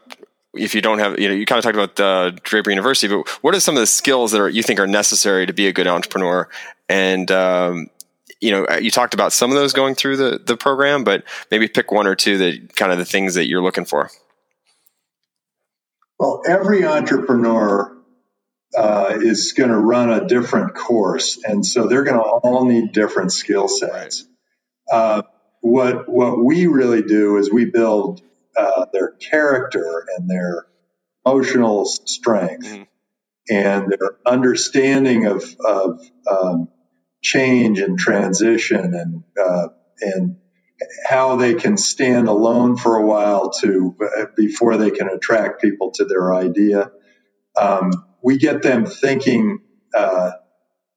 If 0.54 0.74
you 0.74 0.82
don't 0.82 1.00
have, 1.00 1.20
you 1.20 1.28
know, 1.28 1.34
you 1.34 1.46
kind 1.46 1.58
of 1.58 1.66
talked 1.66 1.76
about 1.76 2.00
uh, 2.00 2.32
Draper 2.44 2.70
University, 2.70 3.14
but 3.14 3.28
what 3.44 3.54
are 3.54 3.60
some 3.60 3.76
of 3.76 3.82
the 3.82 3.88
skills 3.88 4.32
that 4.32 4.40
are 4.40 4.48
you 4.48 4.64
think 4.64 4.80
are 4.80 4.88
necessary 4.88 5.46
to 5.46 5.52
be 5.52 5.68
a 5.68 5.74
good 5.74 5.86
entrepreneur? 5.86 6.48
And 6.88 7.30
um, 7.30 7.90
you 8.42 8.52
know, 8.52 8.78
you 8.78 8.92
talked 8.92 9.14
about 9.14 9.34
some 9.34 9.52
of 9.52 9.56
those 9.56 9.74
going 9.74 9.96
through 9.96 10.18
the 10.18 10.40
the 10.44 10.58
program, 10.58 11.04
but 11.04 11.24
maybe 11.52 11.68
pick 11.68 11.92
one 11.92 12.08
or 12.08 12.16
two 12.16 12.38
that 12.38 12.76
kind 12.76 12.92
of 12.92 12.98
the 12.98 13.06
things 13.06 13.36
that 13.36 13.48
you're 13.48 13.62
looking 13.62 13.86
for. 13.86 14.10
Well, 16.20 16.42
every 16.48 16.86
entrepreneur 16.86 17.96
uh, 18.78 19.18
is 19.22 19.54
going 19.54 19.70
to 19.70 19.78
run 19.78 20.12
a 20.12 20.28
different 20.28 20.76
course, 20.76 21.40
and 21.44 21.66
so 21.66 21.88
they're 21.88 22.04
going 22.04 22.18
to 22.18 22.24
all 22.24 22.66
need 22.66 22.92
different 22.92 23.32
skill 23.32 23.68
sets. 23.68 24.26
Uh, 24.92 25.24
what 25.62 26.08
what 26.08 26.44
we 26.44 26.68
really 26.68 27.02
do 27.02 27.38
is 27.38 27.52
we 27.52 27.66
build 27.66 28.22
uh, 28.56 28.86
their 28.94 29.12
character 29.12 30.06
and 30.16 30.30
their 30.30 30.68
emotional 31.26 31.86
strength 31.86 32.68
mm-hmm. 32.68 32.84
and 33.50 33.92
their 33.92 34.18
understanding 34.26 35.26
of, 35.26 35.44
of 35.66 36.02
um, 36.30 36.68
change 37.26 37.80
and 37.80 37.98
transition 37.98 38.94
and 38.94 39.24
uh, 39.42 39.70
and 40.02 40.38
how 41.06 41.38
they 41.38 41.56
can 41.56 41.78
stand 41.78 42.28
alone 42.28 42.78
for 42.78 42.98
a 42.98 43.06
while 43.06 43.50
to 43.50 43.98
before 44.38 44.78
they 44.78 44.92
can 44.92 45.10
attract 45.10 45.62
people 45.62 45.92
to 45.92 46.06
their 46.06 46.34
idea. 46.34 46.92
Um, 47.60 47.92
we 48.24 48.38
get 48.38 48.62
them 48.62 48.86
thinking 48.86 49.60
uh, 49.96 50.32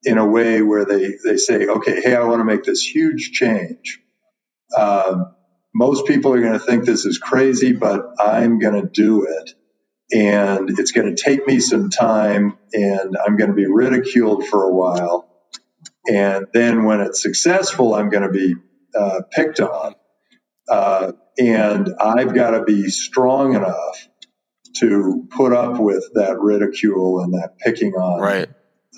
in 0.05 0.19
a 0.19 0.27
way 0.27 0.61
where 0.61 0.85
they 0.85 1.15
they 1.25 1.39
say, 1.39 1.67
okay, 1.67 2.01
hey, 2.01 2.15
I 2.15 2.25
want 2.25 2.41
to 2.41 2.45
make 2.45 2.65
this 2.65 2.85
huge 2.85 3.33
change. 3.33 4.01
Um, 4.77 5.35
most 5.75 6.07
people 6.07 6.35
are 6.35 6.41
going 6.41 6.59
to 6.59 6.59
think 6.59 6.85
this 6.85 7.07
is 7.07 7.19
crazy, 7.19 7.73
but 7.73 8.15
I'm 8.19 8.59
going 8.59 8.81
to 8.81 8.89
do 8.89 9.27
it. 9.27 9.55
And 10.11 10.79
it's 10.79 10.93
going 10.93 11.15
to 11.15 11.23
take 11.23 11.47
me 11.47 11.61
some 11.61 11.91
time 11.91 12.57
and 12.73 13.17
I'm 13.25 13.37
going 13.37 13.51
to 13.51 13.57
be 13.57 13.67
ridiculed 13.67 14.47
for 14.47 14.65
a 14.65 14.73
while. 14.73 15.28
And 16.09 16.47
then 16.53 16.85
when 16.85 17.01
it's 17.01 17.23
successful, 17.23 17.95
I'm 17.95 18.09
going 18.09 18.23
to 18.23 18.31
be 18.31 18.55
uh, 18.99 19.21
picked 19.31 19.61
on. 19.61 19.95
Uh, 20.69 21.13
and 21.39 21.95
I've 22.01 22.35
got 22.35 22.51
to 22.51 22.65
be 22.65 22.89
strong 22.89 23.55
enough 23.55 24.09
to 24.79 25.29
put 25.31 25.53
up 25.53 25.79
with 25.81 26.11
that 26.15 26.39
ridicule 26.41 27.21
and 27.21 27.35
that 27.35 27.59
picking 27.59 27.95
on, 27.95 28.21
right? 28.21 28.49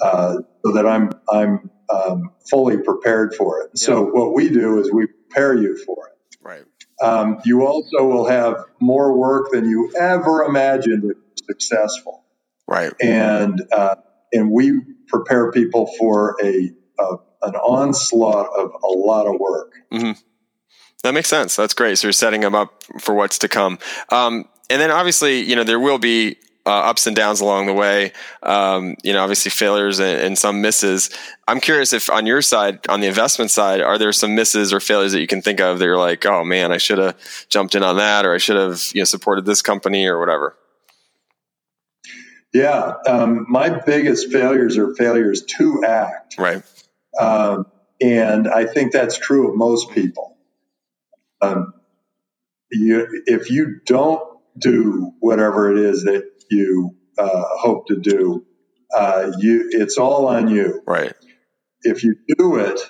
Uh, 0.01 0.37
so 0.65 0.73
that 0.73 0.87
I'm 0.87 1.11
I'm 1.31 1.71
um, 1.89 2.31
fully 2.49 2.79
prepared 2.79 3.35
for 3.35 3.63
it. 3.63 3.79
So 3.79 4.05
what 4.05 4.35
we 4.35 4.49
do 4.49 4.81
is 4.81 4.93
we 4.93 5.07
prepare 5.07 5.55
you 5.55 5.77
for 5.77 6.09
it. 6.09 6.37
Right. 6.43 6.65
Um, 7.03 7.39
you 7.45 7.67
also 7.67 8.05
will 8.05 8.27
have 8.27 8.65
more 8.81 9.17
work 9.17 9.53
than 9.53 9.69
you 9.69 9.93
ever 9.99 10.43
imagined 10.45 11.05
if 11.05 11.17
successful. 11.47 12.25
Right. 12.67 12.93
And 13.01 13.63
uh, 13.73 13.97
and 14.33 14.51
we 14.51 14.81
prepare 15.09 15.51
people 15.51 15.91
for 15.99 16.37
a, 16.43 16.71
an 17.43 17.55
onslaught 17.55 18.49
of 18.57 18.73
a 18.83 18.89
lot 18.89 19.27
of 19.27 19.39
work. 19.41 19.73
Mm-hmm. 19.93 20.13
That 21.03 21.15
makes 21.15 21.29
sense. 21.29 21.57
That's 21.57 21.75
great. 21.75 21.99
So 21.99 22.09
you're 22.09 22.13
setting 22.13 22.43
them 22.43 22.55
up 22.55 22.83
for 23.01 23.15
what's 23.15 23.39
to 23.39 23.49
come. 23.49 23.79
Um, 24.11 24.47
and 24.69 24.81
then 24.81 24.91
obviously, 24.91 25.41
you 25.41 25.57
know, 25.57 25.65
there 25.65 25.81
will 25.81 25.99
be 25.99 26.37
uh, 26.67 26.71
ups 26.71 27.07
and 27.07 27.17
downs 27.17 27.41
along 27.41 27.67
the 27.67 27.73
way. 27.73 28.13
Um, 28.43 28.97
you 29.03 29.13
know, 29.13 29.23
obviously 29.23 29.51
failures 29.51 29.99
and, 29.99 30.21
and, 30.21 30.39
some 30.39 30.61
misses. 30.61 31.11
I'm 31.49 31.59
curious 31.59 31.93
if 31.93 32.11
on 32.11 32.27
your 32.27 32.43
side, 32.43 32.87
on 32.89 33.01
the 33.01 33.07
investment 33.07 33.51
side, 33.51 33.81
are 33.81 33.99
there 33.99 34.13
some 34.13 34.35
misses 34.35 34.73
or 34.73 34.79
failures 34.79 35.13
that 35.13 35.21
you 35.21 35.27
can 35.27 35.41
think 35.43 35.61
of 35.61 35.79
that 35.79 35.85
you're 35.85 35.99
like, 35.99 36.27
oh 36.27 36.45
man, 36.45 36.71
I 36.71 36.77
should 36.77 36.99
have 36.99 37.17
jumped 37.49 37.75
in 37.75 37.83
on 37.83 37.97
that, 37.97 38.27
or 38.27 38.35
I 38.35 38.39
should 38.39 38.57
have 38.57 38.83
you 38.95 39.01
know 39.01 39.05
supported 39.05 39.47
this 39.47 39.63
company 39.63 40.07
or 40.07 40.19
whatever. 40.21 40.55
Yeah, 42.53 42.95
um, 43.07 43.47
my 43.49 43.71
biggest 43.71 44.31
failures 44.31 44.77
are 44.77 44.95
failures 44.95 45.43
to 45.59 45.85
act. 45.87 46.37
Right. 46.37 46.63
Um, 47.19 47.67
and 48.01 48.49
I 48.49 48.67
think 48.67 48.93
that's 48.93 49.19
true 49.19 49.51
of 49.51 49.57
most 49.57 49.91
people. 49.91 50.37
Um, 51.41 51.75
you, 52.71 53.23
if 53.27 53.51
you 53.51 53.81
don't 53.85 54.23
do 54.59 55.13
whatever 55.21 55.73
it 55.73 55.79
is 55.79 56.05
that 56.05 56.31
you 56.51 56.97
uh, 57.19 57.45
hope 57.59 57.87
to 57.89 57.97
do, 57.97 58.47
uh, 58.95 59.33
you 59.39 59.69
it's 59.73 59.99
all 59.99 60.27
on 60.27 60.49
you. 60.49 60.83
Right. 60.87 61.15
If 61.83 62.05
you 62.05 62.17
do 62.39 62.57
it, 62.57 62.81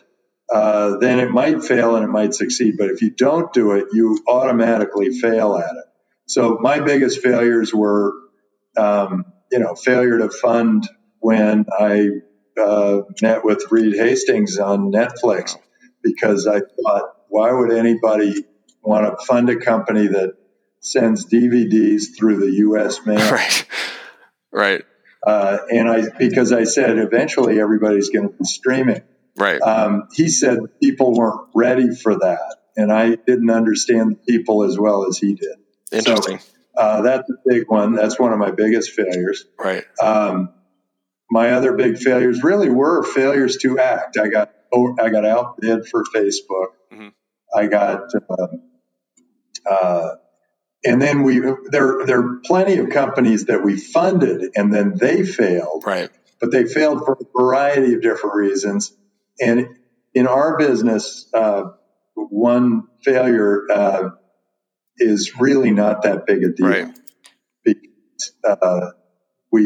uh, 0.52 0.96
then 0.98 1.20
it 1.20 1.30
might 1.30 1.62
fail 1.62 1.94
and 1.96 2.04
it 2.04 2.08
might 2.08 2.34
succeed. 2.34 2.76
But 2.76 2.90
if 2.90 3.02
you 3.02 3.10
don't 3.10 3.52
do 3.52 3.72
it, 3.72 3.86
you 3.92 4.18
automatically 4.26 5.10
fail 5.10 5.56
at 5.56 5.76
it. 5.76 5.84
So 6.26 6.58
my 6.60 6.80
biggest 6.80 7.22
failures 7.22 7.72
were, 7.74 8.12
um, 8.76 9.24
you 9.50 9.58
know, 9.58 9.74
failure 9.74 10.18
to 10.18 10.30
fund 10.30 10.88
when 11.18 11.66
I 11.78 12.10
uh, 12.58 13.02
met 13.20 13.44
with 13.44 13.64
Reed 13.70 13.94
Hastings 13.94 14.58
on 14.58 14.92
Netflix 14.92 15.56
because 16.02 16.46
I 16.46 16.60
thought, 16.60 17.14
why 17.28 17.52
would 17.52 17.72
anybody 17.72 18.44
want 18.82 19.18
to 19.18 19.24
fund 19.26 19.50
a 19.50 19.56
company 19.56 20.08
that 20.08 20.34
sends 20.80 21.26
DVDs 21.26 22.16
through 22.16 22.38
the 22.38 22.50
U.S. 22.56 23.04
mail. 23.06 23.20
Right. 23.30 23.66
Right. 24.52 24.84
Uh, 25.24 25.58
and 25.70 25.88
I, 25.88 26.08
because 26.18 26.52
I 26.52 26.64
said 26.64 26.98
eventually 26.98 27.60
everybody's 27.60 28.08
going 28.08 28.28
to 28.28 28.34
be 28.34 28.44
streaming. 28.44 29.02
Right. 29.36 29.60
Um, 29.60 30.08
he 30.12 30.28
said 30.28 30.58
people 30.82 31.14
weren't 31.14 31.50
ready 31.54 31.94
for 31.94 32.18
that, 32.18 32.56
and 32.76 32.92
I 32.92 33.14
didn't 33.14 33.50
understand 33.50 34.24
people 34.26 34.64
as 34.64 34.76
well 34.76 35.06
as 35.06 35.18
he 35.18 35.34
did. 35.34 35.56
Interesting. 35.92 36.38
So, 36.38 36.46
uh, 36.76 37.02
that's 37.02 37.30
a 37.30 37.34
big 37.46 37.64
one. 37.68 37.94
That's 37.94 38.18
one 38.18 38.32
of 38.32 38.38
my 38.40 38.50
biggest 38.50 38.90
failures. 38.90 39.44
Right. 39.56 39.84
Um, 40.02 40.52
my 41.30 41.50
other 41.52 41.74
big 41.74 41.98
failures 41.98 42.42
really 42.42 42.70
were 42.70 43.02
failures 43.02 43.56
to 43.58 43.78
act. 43.78 44.18
I 44.18 44.28
got 44.28 44.52
I 45.00 45.10
got 45.10 45.24
outbid 45.24 45.86
for 45.86 46.04
Facebook. 46.04 46.68
Mm-hmm. 46.92 47.08
I 47.54 47.66
got 47.66 48.02
uh, 48.14 48.46
uh, 49.68 50.14
and 50.84 51.00
then 51.00 51.22
we 51.22 51.40
there 51.70 52.06
there 52.06 52.20
are 52.20 52.40
plenty 52.44 52.78
of 52.78 52.90
companies 52.90 53.46
that 53.46 53.62
we 53.64 53.76
funded 53.76 54.50
and 54.54 54.72
then 54.72 54.96
they 54.96 55.24
failed 55.24 55.84
right 55.86 56.10
but 56.40 56.50
they 56.50 56.64
failed 56.64 57.04
for 57.04 57.18
a 57.20 57.38
variety 57.38 57.94
of 57.94 58.02
different 58.02 58.34
reasons 58.34 58.96
and 59.40 59.68
in 60.14 60.26
our 60.26 60.56
business 60.56 61.28
uh, 61.34 61.64
one 62.14 62.84
failure 63.04 63.66
uh, 63.70 64.10
is 64.96 65.38
really 65.38 65.70
not 65.70 66.02
that 66.02 66.26
big 66.26 66.42
a 66.44 66.50
deal 66.50 66.66
right. 66.66 66.98
because 67.64 68.32
uh, 68.48 68.90
we 69.52 69.64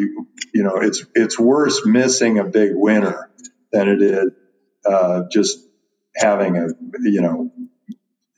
you 0.53 0.63
know 0.63 0.77
it's 0.77 1.05
it's 1.15 1.39
worse 1.39 1.85
missing 1.85 2.39
a 2.39 2.45
big 2.45 2.71
winner 2.75 3.31
than 3.73 3.89
it 3.89 4.03
is 4.03 4.31
uh, 4.87 5.23
just 5.31 5.59
having 6.17 6.57
a 6.57 6.69
you 7.03 7.21
know 7.21 7.51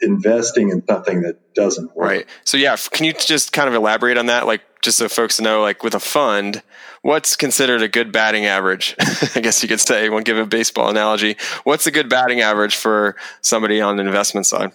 investing 0.00 0.70
in 0.70 0.84
something 0.86 1.22
that 1.22 1.54
doesn't 1.54 1.96
work. 1.96 2.06
Right. 2.08 2.26
So 2.44 2.56
yeah, 2.56 2.76
can 2.90 3.06
you 3.06 3.12
just 3.12 3.52
kind 3.52 3.68
of 3.68 3.74
elaborate 3.74 4.18
on 4.18 4.26
that? 4.26 4.46
Like 4.46 4.62
just 4.82 4.98
so 4.98 5.08
folks 5.08 5.40
know, 5.40 5.62
like 5.62 5.82
with 5.82 5.94
a 5.94 6.00
fund, 6.00 6.62
what's 7.02 7.36
considered 7.36 7.82
a 7.82 7.88
good 7.88 8.12
batting 8.12 8.44
average? 8.44 8.94
I 9.34 9.40
guess 9.40 9.62
you 9.62 9.68
could 9.68 9.80
say, 9.80 10.08
we'll 10.08 10.20
give 10.20 10.38
a 10.38 10.46
baseball 10.46 10.90
analogy. 10.90 11.36
What's 11.64 11.86
a 11.86 11.90
good 11.90 12.08
batting 12.08 12.40
average 12.40 12.76
for 12.76 13.16
somebody 13.40 13.80
on 13.80 13.96
the 13.96 14.04
investment 14.04 14.46
side? 14.46 14.72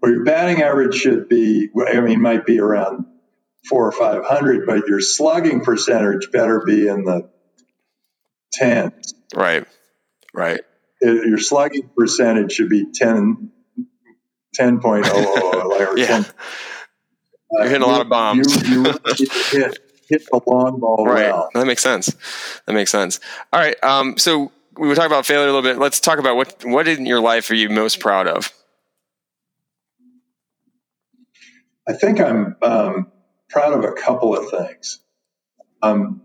Well, 0.00 0.12
your 0.12 0.24
batting 0.24 0.62
average 0.62 0.94
should 0.94 1.28
be, 1.28 1.70
I 1.92 2.00
mean, 2.00 2.20
might 2.20 2.46
be 2.46 2.60
around 2.60 3.06
four 3.68 3.86
or 3.86 3.92
500, 3.92 4.66
but 4.66 4.86
your 4.86 5.00
slugging 5.00 5.60
percentage 5.60 6.30
better 6.30 6.62
be 6.64 6.86
in 6.88 7.04
the 7.04 7.30
tens. 8.52 9.14
Right. 9.34 9.66
Right 10.32 10.60
your 11.04 11.38
slugging 11.38 11.90
percentage 11.96 12.52
should 12.52 12.68
be 12.68 12.86
10, 12.92 13.50
10.000. 14.58 15.96
yeah. 15.96 16.06
10, 16.06 16.26
You're 17.52 17.64
hitting 17.64 17.82
a 17.82 17.86
lot 17.86 18.00
of 18.00 18.08
bombs. 18.08 18.68
You, 18.68 18.84
you 18.84 19.28
hit, 19.50 19.78
hit 20.08 20.26
the 20.30 20.40
long 20.46 20.80
ball 20.80 21.04
right. 21.06 21.30
well. 21.30 21.50
That 21.54 21.66
makes 21.66 21.82
sense. 21.82 22.14
That 22.66 22.72
makes 22.72 22.90
sense. 22.90 23.20
All 23.52 23.60
right. 23.60 23.82
Um, 23.82 24.16
so 24.18 24.50
we 24.76 24.88
were 24.88 24.94
talking 24.94 25.10
about 25.10 25.26
failure 25.26 25.48
a 25.48 25.52
little 25.52 25.62
bit. 25.62 25.78
Let's 25.78 26.00
talk 26.00 26.18
about 26.18 26.36
what 26.36 26.64
what 26.64 26.88
in 26.88 27.06
your 27.06 27.20
life 27.20 27.50
are 27.50 27.54
you 27.54 27.68
most 27.68 28.00
proud 28.00 28.26
of? 28.26 28.52
I 31.86 31.92
think 31.92 32.20
I'm 32.20 32.56
um, 32.62 33.12
proud 33.54 33.72
of 33.72 33.84
a 33.84 33.92
couple 33.92 34.36
of 34.36 34.50
things. 34.50 34.98
Um, 35.80 36.22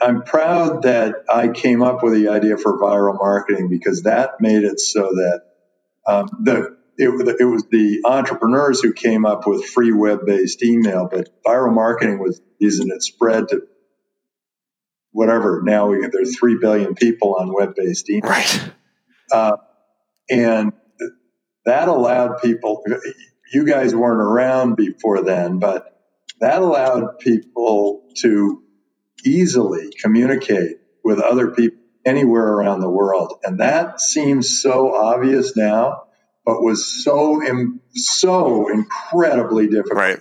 I'm 0.00 0.24
proud 0.24 0.82
that 0.82 1.14
I 1.32 1.46
came 1.48 1.80
up 1.80 2.02
with 2.02 2.12
the 2.14 2.28
idea 2.28 2.56
for 2.56 2.76
viral 2.80 3.16
marketing 3.16 3.68
because 3.68 4.02
that 4.02 4.40
made 4.40 4.64
it 4.64 4.80
so 4.80 5.02
that 5.02 5.42
um, 6.06 6.28
the 6.42 6.76
it, 6.98 7.36
it, 7.40 7.44
was 7.44 7.64
the 7.70 8.02
entrepreneurs 8.04 8.80
who 8.82 8.92
came 8.92 9.24
up 9.24 9.46
with 9.46 9.64
free 9.64 9.92
web-based 9.92 10.62
email, 10.62 11.08
but 11.10 11.28
viral 11.46 11.72
marketing 11.72 12.18
was 12.18 12.40
using 12.58 12.90
it 12.90 13.02
spread 13.02 13.48
to 13.48 13.62
whatever. 15.12 15.62
Now 15.64 15.86
we 15.86 16.04
there's 16.08 16.36
three 16.36 16.58
billion 16.60 16.96
people 16.96 17.36
on 17.36 17.54
web-based 17.54 18.10
email, 18.10 18.28
right? 18.28 18.72
Uh, 19.30 19.56
and 20.28 20.72
that 21.64 21.86
allowed 21.86 22.42
people. 22.42 22.82
You 23.52 23.66
guys 23.66 23.94
weren't 23.94 24.20
around 24.20 24.76
before 24.76 25.22
then, 25.22 25.60
but 25.60 25.91
that 26.42 26.60
allowed 26.60 27.20
people 27.20 28.02
to 28.16 28.62
easily 29.24 29.90
communicate 30.00 30.78
with 31.04 31.20
other 31.20 31.52
people 31.52 31.78
anywhere 32.04 32.46
around 32.46 32.80
the 32.80 32.90
world. 32.90 33.34
And 33.44 33.60
that 33.60 34.00
seems 34.00 34.60
so 34.60 34.92
obvious 34.92 35.56
now, 35.56 36.02
but 36.44 36.60
was 36.60 37.04
so 37.04 37.40
so 37.92 38.68
incredibly 38.68 39.68
difficult 39.68 39.96
right. 39.96 40.20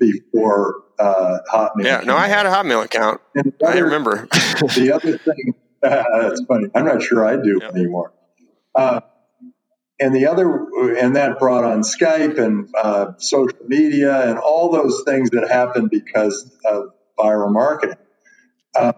before 0.00 0.82
uh, 0.98 1.38
Hotmail. 1.48 1.84
Yeah, 1.84 2.00
no, 2.00 2.16
I 2.16 2.26
had 2.26 2.44
a 2.44 2.50
Hotmail 2.50 2.84
account. 2.84 3.20
Other, 3.38 3.52
I 3.64 3.78
remember. 3.78 4.26
the 4.32 4.90
other 4.92 5.18
thing, 5.18 5.54
uh, 5.84 6.04
that's 6.20 6.42
funny. 6.46 6.66
I'm 6.74 6.84
not 6.84 7.00
sure 7.00 7.24
I 7.24 7.36
do 7.36 7.60
yep. 7.62 7.76
anymore. 7.76 8.12
Uh, 8.74 9.02
and 10.00 10.14
the 10.14 10.26
other, 10.26 10.94
and 10.96 11.16
that 11.16 11.38
brought 11.38 11.64
on 11.64 11.80
Skype 11.80 12.38
and 12.38 12.68
uh, 12.80 13.12
social 13.18 13.58
media 13.66 14.30
and 14.30 14.38
all 14.38 14.70
those 14.70 15.02
things 15.04 15.30
that 15.30 15.48
happened 15.48 15.90
because 15.90 16.50
of 16.64 16.92
viral 17.18 17.52
marketing. 17.52 17.96
Uh, 18.74 18.92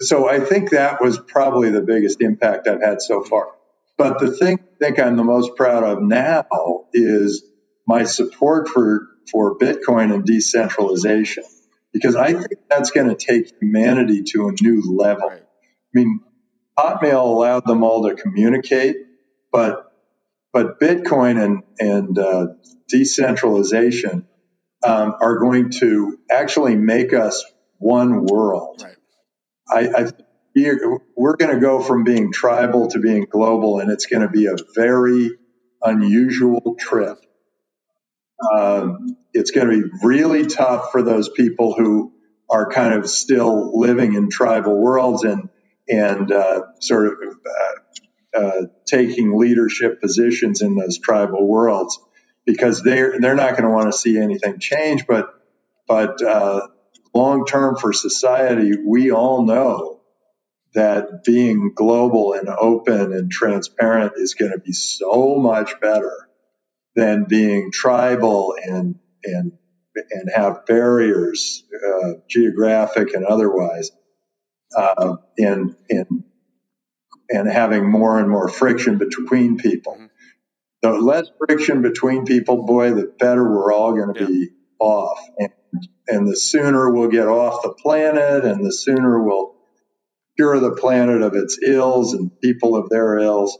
so 0.00 0.28
I 0.28 0.40
think 0.40 0.70
that 0.70 1.00
was 1.00 1.18
probably 1.18 1.70
the 1.70 1.80
biggest 1.80 2.20
impact 2.20 2.68
I've 2.68 2.80
had 2.80 3.02
so 3.02 3.24
far. 3.24 3.48
But 3.96 4.20
the 4.20 4.30
thing 4.30 4.60
I 4.60 4.84
think 4.84 5.00
I'm 5.00 5.16
the 5.16 5.24
most 5.24 5.56
proud 5.56 5.82
of 5.82 6.00
now 6.00 6.46
is 6.92 7.42
my 7.86 8.04
support 8.04 8.68
for, 8.68 9.08
for 9.32 9.58
Bitcoin 9.58 10.14
and 10.14 10.24
decentralization, 10.24 11.42
because 11.92 12.14
I 12.14 12.34
think 12.34 12.60
that's 12.70 12.92
going 12.92 13.08
to 13.08 13.16
take 13.16 13.52
humanity 13.60 14.22
to 14.34 14.48
a 14.48 14.52
new 14.62 14.82
level. 14.96 15.30
I 15.30 15.40
mean, 15.92 16.20
Hotmail 16.78 17.24
allowed 17.24 17.66
them 17.66 17.82
all 17.82 18.08
to 18.08 18.14
communicate, 18.14 18.98
but 19.50 19.87
but 20.52 20.80
Bitcoin 20.80 21.42
and 21.42 21.62
and 21.78 22.18
uh, 22.18 22.46
decentralization 22.88 24.26
um, 24.82 25.14
are 25.20 25.38
going 25.38 25.70
to 25.70 26.18
actually 26.30 26.76
make 26.76 27.12
us 27.12 27.44
one 27.78 28.24
world. 28.24 28.82
Right. 28.84 28.96
I, 29.70 30.02
I 30.02 30.10
we're 31.16 31.36
going 31.36 31.54
to 31.54 31.60
go 31.60 31.80
from 31.80 32.04
being 32.04 32.32
tribal 32.32 32.88
to 32.88 32.98
being 32.98 33.26
global, 33.30 33.78
and 33.78 33.90
it's 33.90 34.06
going 34.06 34.22
to 34.22 34.28
be 34.28 34.46
a 34.46 34.56
very 34.74 35.30
unusual 35.82 36.74
trip. 36.78 37.18
Um, 38.52 39.16
it's 39.32 39.50
going 39.50 39.68
to 39.68 39.82
be 39.82 39.90
really 40.02 40.46
tough 40.46 40.90
for 40.92 41.02
those 41.02 41.28
people 41.28 41.74
who 41.74 42.12
are 42.50 42.70
kind 42.70 42.94
of 42.94 43.08
still 43.08 43.78
living 43.78 44.14
in 44.14 44.30
tribal 44.30 44.80
worlds 44.80 45.24
and 45.24 45.48
and 45.88 46.30
uh, 46.32 46.62
sort 46.80 47.06
of 47.06 47.12
uh, 47.12 47.72
uh, 48.36 48.62
taking 48.86 49.38
leadership 49.38 50.00
positions 50.00 50.62
in 50.62 50.76
those 50.76 50.98
tribal 50.98 51.46
worlds 51.46 51.98
because 52.44 52.82
they're 52.82 53.18
they're 53.20 53.34
not 53.34 53.52
going 53.52 53.64
to 53.64 53.70
want 53.70 53.90
to 53.90 53.98
see 53.98 54.18
anything 54.18 54.58
change. 54.58 55.06
But 55.06 55.28
but 55.86 56.22
uh, 56.22 56.68
long 57.14 57.46
term 57.46 57.76
for 57.76 57.92
society, 57.92 58.72
we 58.84 59.10
all 59.10 59.44
know 59.44 60.00
that 60.74 61.24
being 61.24 61.72
global 61.74 62.34
and 62.34 62.48
open 62.48 63.12
and 63.12 63.30
transparent 63.30 64.12
is 64.16 64.34
going 64.34 64.52
to 64.52 64.58
be 64.58 64.72
so 64.72 65.36
much 65.36 65.80
better 65.80 66.28
than 66.94 67.24
being 67.24 67.70
tribal 67.72 68.54
and 68.62 68.96
and 69.24 69.52
and 70.10 70.30
have 70.32 70.64
barriers, 70.66 71.64
uh, 71.74 72.12
geographic 72.28 73.14
and 73.14 73.24
otherwise, 73.24 73.90
uh, 74.76 75.16
and 75.36 75.74
and 77.28 77.50
having 77.50 77.90
more 77.90 78.18
and 78.18 78.30
more 78.30 78.48
friction 78.48 78.98
between 78.98 79.58
people. 79.58 79.94
Mm-hmm. 79.94 80.06
The 80.80 80.92
less 80.92 81.28
friction 81.38 81.82
between 81.82 82.24
people, 82.24 82.64
boy, 82.64 82.92
the 82.92 83.12
better 83.18 83.42
we're 83.42 83.72
all 83.72 83.94
going 83.94 84.14
to 84.14 84.20
yeah. 84.20 84.26
be 84.26 84.48
off. 84.78 85.18
And, 85.38 85.52
and 86.06 86.28
the 86.28 86.36
sooner 86.36 86.90
we'll 86.90 87.08
get 87.08 87.26
off 87.26 87.62
the 87.62 87.72
planet, 87.72 88.44
and 88.44 88.64
the 88.64 88.72
sooner 88.72 89.22
we'll 89.22 89.56
cure 90.36 90.58
the 90.60 90.76
planet 90.76 91.22
of 91.22 91.34
its 91.34 91.58
ills 91.62 92.14
and 92.14 92.30
people 92.40 92.76
of 92.76 92.88
their 92.88 93.18
ills. 93.18 93.58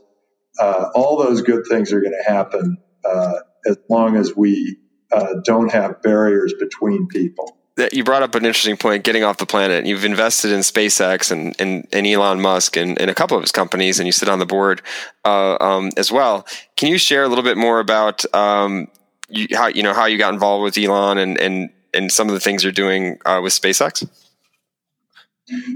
Uh, 0.59 0.90
all 0.94 1.22
those 1.22 1.42
good 1.42 1.64
things 1.68 1.92
are 1.92 2.00
going 2.00 2.16
to 2.16 2.33
happen 2.33 2.78
uh, 3.04 3.35
as 3.66 3.76
long 3.90 4.16
as 4.16 4.35
we 4.35 4.78
uh, 5.12 5.35
don't 5.44 5.72
have 5.72 6.02
barriers 6.02 6.54
between 6.59 7.09
people 7.09 7.58
you 7.93 8.05
brought 8.05 8.23
up 8.23 8.35
an 8.35 8.45
interesting 8.45 8.77
point 8.77 9.05
getting 9.05 9.25
off 9.25 9.37
the 9.38 9.47
planet. 9.47 9.87
You've 9.87 10.05
invested 10.05 10.53
in 10.53 10.61
spacex 10.61 11.31
and, 11.31 11.55
and, 11.61 11.87
and 11.93 12.07
elon 12.07 12.41
musk 12.41 12.77
and, 12.77 13.01
and, 13.01 13.11
a 13.11 13.14
couple 13.14 13.37
of 13.37 13.43
his 13.43 13.53
companies 13.53 13.99
and 14.01 14.07
you 14.07 14.12
sit 14.12 14.29
on 14.29 14.38
the 14.38 14.47
board 14.47 14.83
uh, 15.25 15.57
um, 15.61 15.91
as 15.97 16.11
well. 16.11 16.47
Can 16.77 16.88
you 16.88 16.99
share 16.99 17.23
a 17.23 17.29
little 17.29 17.45
bit 17.45 17.57
more 17.57 17.79
about 17.79 18.25
um, 18.35 18.88
you, 19.29 19.49
how 19.57 19.69
you 19.69 19.83
know 19.83 19.95
how 19.95 20.07
you 20.07 20.19
got 20.19 20.33
involved 20.33 20.64
with 20.64 20.79
elon 20.79 21.19
and 21.19 21.38
and, 21.38 21.71
and 21.95 22.11
some 22.11 22.29
of 22.29 22.35
the 22.35 22.41
things 22.41 22.64
you're 22.64 22.73
doing 22.73 23.19
uh, 23.25 23.41
with 23.43 23.53
spacex? 23.53 24.09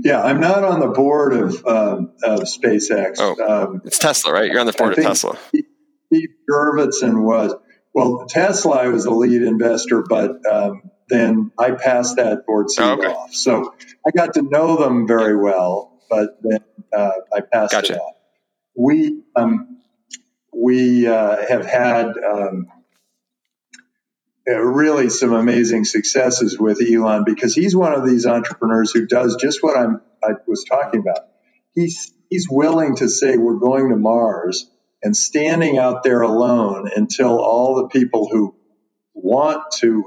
Yeah 0.02 0.22
i'm 0.22 0.40
not 0.40 0.64
on 0.64 0.80
the 0.80 0.88
board 0.88 1.32
of, 1.32 1.66
um, 1.66 2.12
of 2.22 2.40
spacex. 2.40 3.16
Oh, 3.18 3.36
um, 3.46 3.82
it's 3.84 3.98
tesla 3.98 4.32
right? 4.32 4.50
You're 4.50 4.60
on 4.60 4.66
the 4.66 4.72
board 4.72 4.98
of 4.98 5.04
tesla. 5.04 5.38
Steve 5.48 6.28
jurvetson 6.50 7.22
was. 7.22 7.54
Well 7.94 8.26
tesla 8.26 8.76
i 8.76 8.88
was 8.88 9.04
the 9.04 9.10
lead 9.10 9.42
investor 9.42 10.02
but 10.02 10.44
um, 10.46 10.90
then 11.12 11.52
I 11.58 11.72
passed 11.72 12.16
that 12.16 12.46
board 12.46 12.70
seat 12.70 12.82
oh, 12.82 12.92
okay. 12.94 13.06
off. 13.06 13.34
So 13.34 13.74
I 14.06 14.10
got 14.10 14.34
to 14.34 14.42
know 14.42 14.76
them 14.76 15.06
very 15.06 15.36
well, 15.36 16.00
but 16.08 16.38
then 16.42 16.60
uh, 16.92 17.12
I 17.32 17.40
passed 17.40 17.72
gotcha. 17.72 17.94
it 17.94 17.98
off. 17.98 18.14
We 18.76 19.22
um, 19.36 19.78
we 20.52 21.06
uh, 21.06 21.36
have 21.48 21.66
had 21.66 22.16
um, 22.18 22.66
uh, 24.48 24.58
really 24.58 25.10
some 25.10 25.32
amazing 25.32 25.84
successes 25.84 26.58
with 26.58 26.80
Elon 26.82 27.24
because 27.24 27.54
he's 27.54 27.76
one 27.76 27.92
of 27.92 28.06
these 28.06 28.26
entrepreneurs 28.26 28.90
who 28.92 29.06
does 29.06 29.36
just 29.36 29.62
what 29.62 29.76
I'm 29.76 30.00
I 30.22 30.32
was 30.46 30.64
talking 30.64 31.00
about. 31.00 31.28
He's 31.74 32.12
he's 32.30 32.48
willing 32.50 32.96
to 32.96 33.08
say 33.08 33.36
we're 33.36 33.58
going 33.58 33.90
to 33.90 33.96
Mars 33.96 34.70
and 35.02 35.16
standing 35.16 35.78
out 35.78 36.02
there 36.02 36.22
alone 36.22 36.90
until 36.94 37.38
all 37.38 37.76
the 37.76 37.88
people 37.88 38.28
who 38.30 38.54
want 39.14 39.62
to 39.80 40.04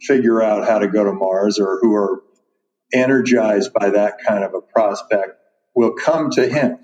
figure 0.00 0.42
out 0.42 0.66
how 0.66 0.78
to 0.78 0.88
go 0.88 1.04
to 1.04 1.12
Mars 1.12 1.58
or 1.58 1.78
who 1.80 1.94
are 1.94 2.22
energized 2.92 3.72
by 3.72 3.90
that 3.90 4.18
kind 4.26 4.44
of 4.44 4.54
a 4.54 4.60
prospect 4.60 5.38
will 5.74 5.92
come 5.94 6.30
to 6.30 6.48
him. 6.48 6.78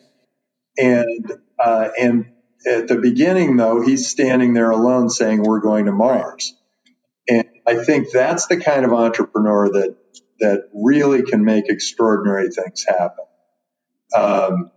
And 0.79 1.33
uh, 1.59 1.89
and 1.99 2.33
at 2.67 2.89
the 2.89 2.97
beginning, 2.97 3.57
though, 3.57 3.81
he's 3.81 4.09
standing 4.09 4.53
there 4.53 4.71
alone 4.71 5.09
saying, 5.09 5.43
"We're 5.43 5.61
going 5.61 5.87
to 5.87 5.93
Mars." 5.93 6.55
And 7.29 7.47
I 7.67 7.77
think 7.77 8.11
that's 8.13 8.47
the 8.47 8.59
kind 8.59 8.85
of 8.85 8.93
entrepreneur 8.93 9.71
that 9.71 9.97
that 10.41 10.69
really 10.75 11.23
can 11.23 11.45
make 11.45 11.69
extraordinary 11.69 12.51
things 12.51 12.85
happen. 12.87 13.25
Um, 14.15 14.71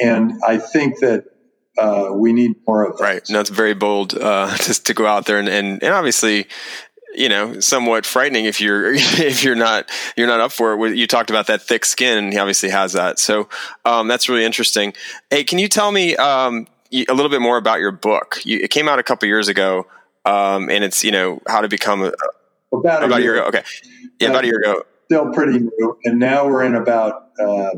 and 0.00 0.32
I 0.46 0.58
think 0.58 1.00
that 1.00 1.24
uh, 1.78 2.10
we 2.12 2.32
need 2.32 2.56
more 2.66 2.84
of 2.84 2.98
that. 2.98 3.04
Right. 3.04 3.30
No, 3.30 3.40
it's 3.40 3.50
very 3.50 3.74
bold 3.74 4.14
uh, 4.14 4.56
just 4.58 4.86
to 4.86 4.94
go 4.94 5.06
out 5.06 5.26
there 5.26 5.38
and, 5.38 5.48
and, 5.48 5.82
and 5.82 5.94
obviously 5.94 6.46
you 7.14 7.28
know 7.28 7.60
somewhat 7.60 8.06
frightening 8.06 8.44
if 8.44 8.60
you're 8.60 8.92
if 8.94 9.42
you're 9.42 9.54
not 9.54 9.90
you're 10.16 10.26
not 10.26 10.40
up 10.40 10.52
for 10.52 10.86
it. 10.86 10.96
You 10.96 11.06
talked 11.06 11.30
about 11.30 11.46
that 11.46 11.62
thick 11.62 11.84
skin, 11.84 12.18
and 12.18 12.32
he 12.32 12.38
obviously 12.38 12.70
has 12.70 12.92
that. 12.92 13.18
So 13.18 13.48
um, 13.84 14.08
that's 14.08 14.28
really 14.28 14.44
interesting. 14.44 14.94
Hey, 15.30 15.44
can 15.44 15.58
you 15.58 15.68
tell 15.68 15.90
me 15.90 16.16
um, 16.16 16.66
a 16.92 17.12
little 17.12 17.30
bit 17.30 17.40
more 17.40 17.56
about 17.56 17.80
your 17.80 17.92
book? 17.92 18.40
You, 18.44 18.58
it 18.58 18.70
came 18.70 18.88
out 18.88 18.98
a 18.98 19.02
couple 19.02 19.28
years 19.28 19.48
ago, 19.48 19.86
um, 20.24 20.70
and 20.70 20.84
it's 20.84 21.04
you 21.04 21.10
know 21.10 21.40
how 21.46 21.60
to 21.60 21.68
become 21.68 22.02
a, 22.02 22.12
about, 22.72 23.04
about 23.04 23.20
a, 23.20 23.22
year. 23.22 23.36
ago. 23.36 23.48
Okay, 23.48 23.62
yeah, 24.20 24.28
about 24.28 24.44
a 24.44 24.46
year 24.46 24.58
ago. 24.58 24.82
Still 25.06 25.32
pretty 25.32 25.58
new, 25.58 25.98
and 26.04 26.18
now 26.18 26.46
we're 26.46 26.64
in 26.64 26.74
about 26.74 27.30
uh, 27.40 27.70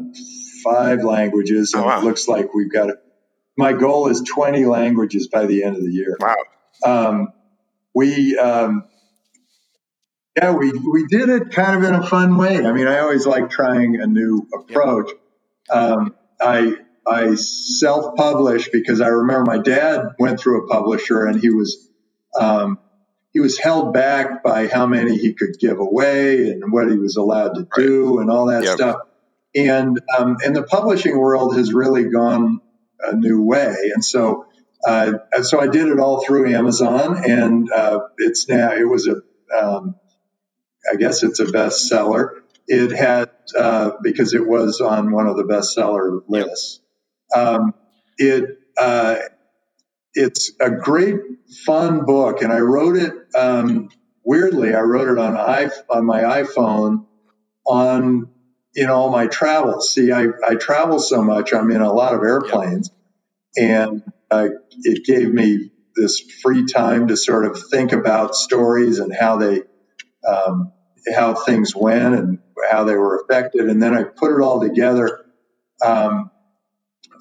five 0.65 1.05
languages, 1.05 1.75
and 1.75 1.85
oh, 1.85 1.87
wow. 1.87 2.01
it 2.01 2.05
looks 2.05 2.27
like 2.27 2.53
we've 2.55 2.73
got. 2.73 2.91
it. 2.91 2.97
my 3.57 3.73
goal 3.73 4.09
is 4.09 4.23
twenty 4.23 4.65
languages 4.65 5.29
by 5.29 5.47
the 5.47 5.63
end 5.63 5.77
of 5.77 5.83
the 5.83 5.93
year. 5.93 6.17
Wow. 6.21 6.35
Um, 6.85 7.33
we 7.95 8.37
um, 8.39 8.85
yeah, 10.41 10.53
we, 10.53 10.73
we 10.73 11.07
did 11.07 11.29
it 11.29 11.51
kind 11.51 11.77
of 11.77 11.89
in 11.89 11.95
a 11.95 12.07
fun 12.07 12.37
way. 12.37 12.65
I 12.65 12.73
mean, 12.73 12.87
I 12.87 13.01
always 13.01 13.27
like 13.27 13.51
trying 13.51 14.01
a 14.01 14.07
new 14.07 14.49
approach. 14.55 15.11
Um, 15.71 16.15
I 16.41 16.75
I 17.07 17.35
self 17.35 18.17
published 18.17 18.73
because 18.73 19.01
I 19.01 19.09
remember 19.09 19.45
my 19.45 19.59
dad 19.59 20.15
went 20.19 20.41
through 20.41 20.65
a 20.65 20.69
publisher 20.69 21.27
and 21.27 21.39
he 21.39 21.51
was 21.51 21.89
um, 22.39 22.79
he 23.33 23.41
was 23.41 23.59
held 23.59 23.93
back 23.93 24.43
by 24.43 24.67
how 24.67 24.87
many 24.87 25.19
he 25.19 25.35
could 25.35 25.59
give 25.59 25.79
away 25.79 26.51
and 26.51 26.73
what 26.73 26.91
he 26.91 26.97
was 26.97 27.17
allowed 27.17 27.55
to 27.57 27.69
do 27.77 28.17
right. 28.17 28.23
and 28.23 28.31
all 28.31 28.47
that 28.47 28.65
yep. 28.65 28.77
stuff. 28.77 29.01
And 29.55 30.01
um, 30.17 30.39
and 30.45 30.57
the 30.57 30.63
publishing 30.63 31.19
world 31.19 31.57
has 31.57 31.75
really 31.75 32.05
gone 32.05 32.61
a 33.01 33.15
new 33.15 33.43
way. 33.43 33.91
And 33.93 34.03
so 34.03 34.47
uh, 34.87 35.13
so 35.43 35.61
I 35.61 35.67
did 35.67 35.89
it 35.89 35.99
all 36.01 36.25
through 36.25 36.55
Amazon, 36.55 37.23
and 37.29 37.71
uh, 37.71 38.01
it's 38.17 38.49
now 38.49 38.73
it 38.73 38.89
was 38.89 39.07
a 39.07 39.21
um, 39.55 39.97
I 40.91 40.97
guess 40.97 41.23
it's 41.23 41.41
a 41.41 41.47
bestseller. 41.47 42.41
It 42.67 42.93
had 42.93 43.31
uh, 43.59 43.93
because 44.03 44.35
it 44.35 44.47
was 44.47 44.81
on 44.81 45.11
one 45.11 45.27
of 45.27 45.37
the 45.37 45.45
bestseller 45.45 46.23
lists. 46.29 46.81
Um, 47.35 47.75
it 48.17 48.59
uh, 48.79 49.17
it's 50.15 50.53
a 50.61 50.71
great 50.71 51.17
fun 51.65 52.05
book, 52.05 52.43
and 52.43 52.53
I 52.53 52.61
wrote 52.61 52.97
it 52.97 53.13
um, 53.35 53.89
weirdly. 54.25 54.75
I 54.75 54.81
wrote 54.81 55.09
it 55.09 55.19
on 55.19 55.37
i 55.37 55.71
on 55.89 56.07
my 56.07 56.23
iPhone 56.43 57.07
on 57.67 58.31
in 58.75 58.89
all 58.89 59.11
my 59.11 59.27
travels. 59.27 59.93
See, 59.93 60.13
I, 60.13 60.27
I 60.47 60.55
travel 60.55 60.99
so 61.01 61.23
much. 61.23 61.53
I'm 61.53 61.71
in 61.71 61.81
a 61.81 61.93
lot 61.93 62.15
of 62.15 62.21
airplanes, 62.21 62.91
and 63.57 64.03
uh, 64.31 64.49
it 64.83 65.05
gave 65.05 65.33
me 65.33 65.71
this 65.97 66.21
free 66.43 66.67
time 66.67 67.09
to 67.09 67.17
sort 67.17 67.45
of 67.45 67.61
think 67.71 67.93
about 67.93 68.35
stories 68.35 69.01
and 69.01 69.13
how 69.15 69.37
they 69.37 69.63
um, 70.31 70.73
how 71.15 71.35
things 71.35 71.75
went 71.75 72.15
and 72.15 72.39
how 72.71 72.85
they 72.85 72.95
were 72.95 73.23
affected. 73.23 73.69
And 73.69 73.83
then 73.83 73.95
I 73.95 74.05
put 74.05 74.33
it 74.33 74.43
all 74.43 74.61
together 74.61 75.25
um, 75.85 76.31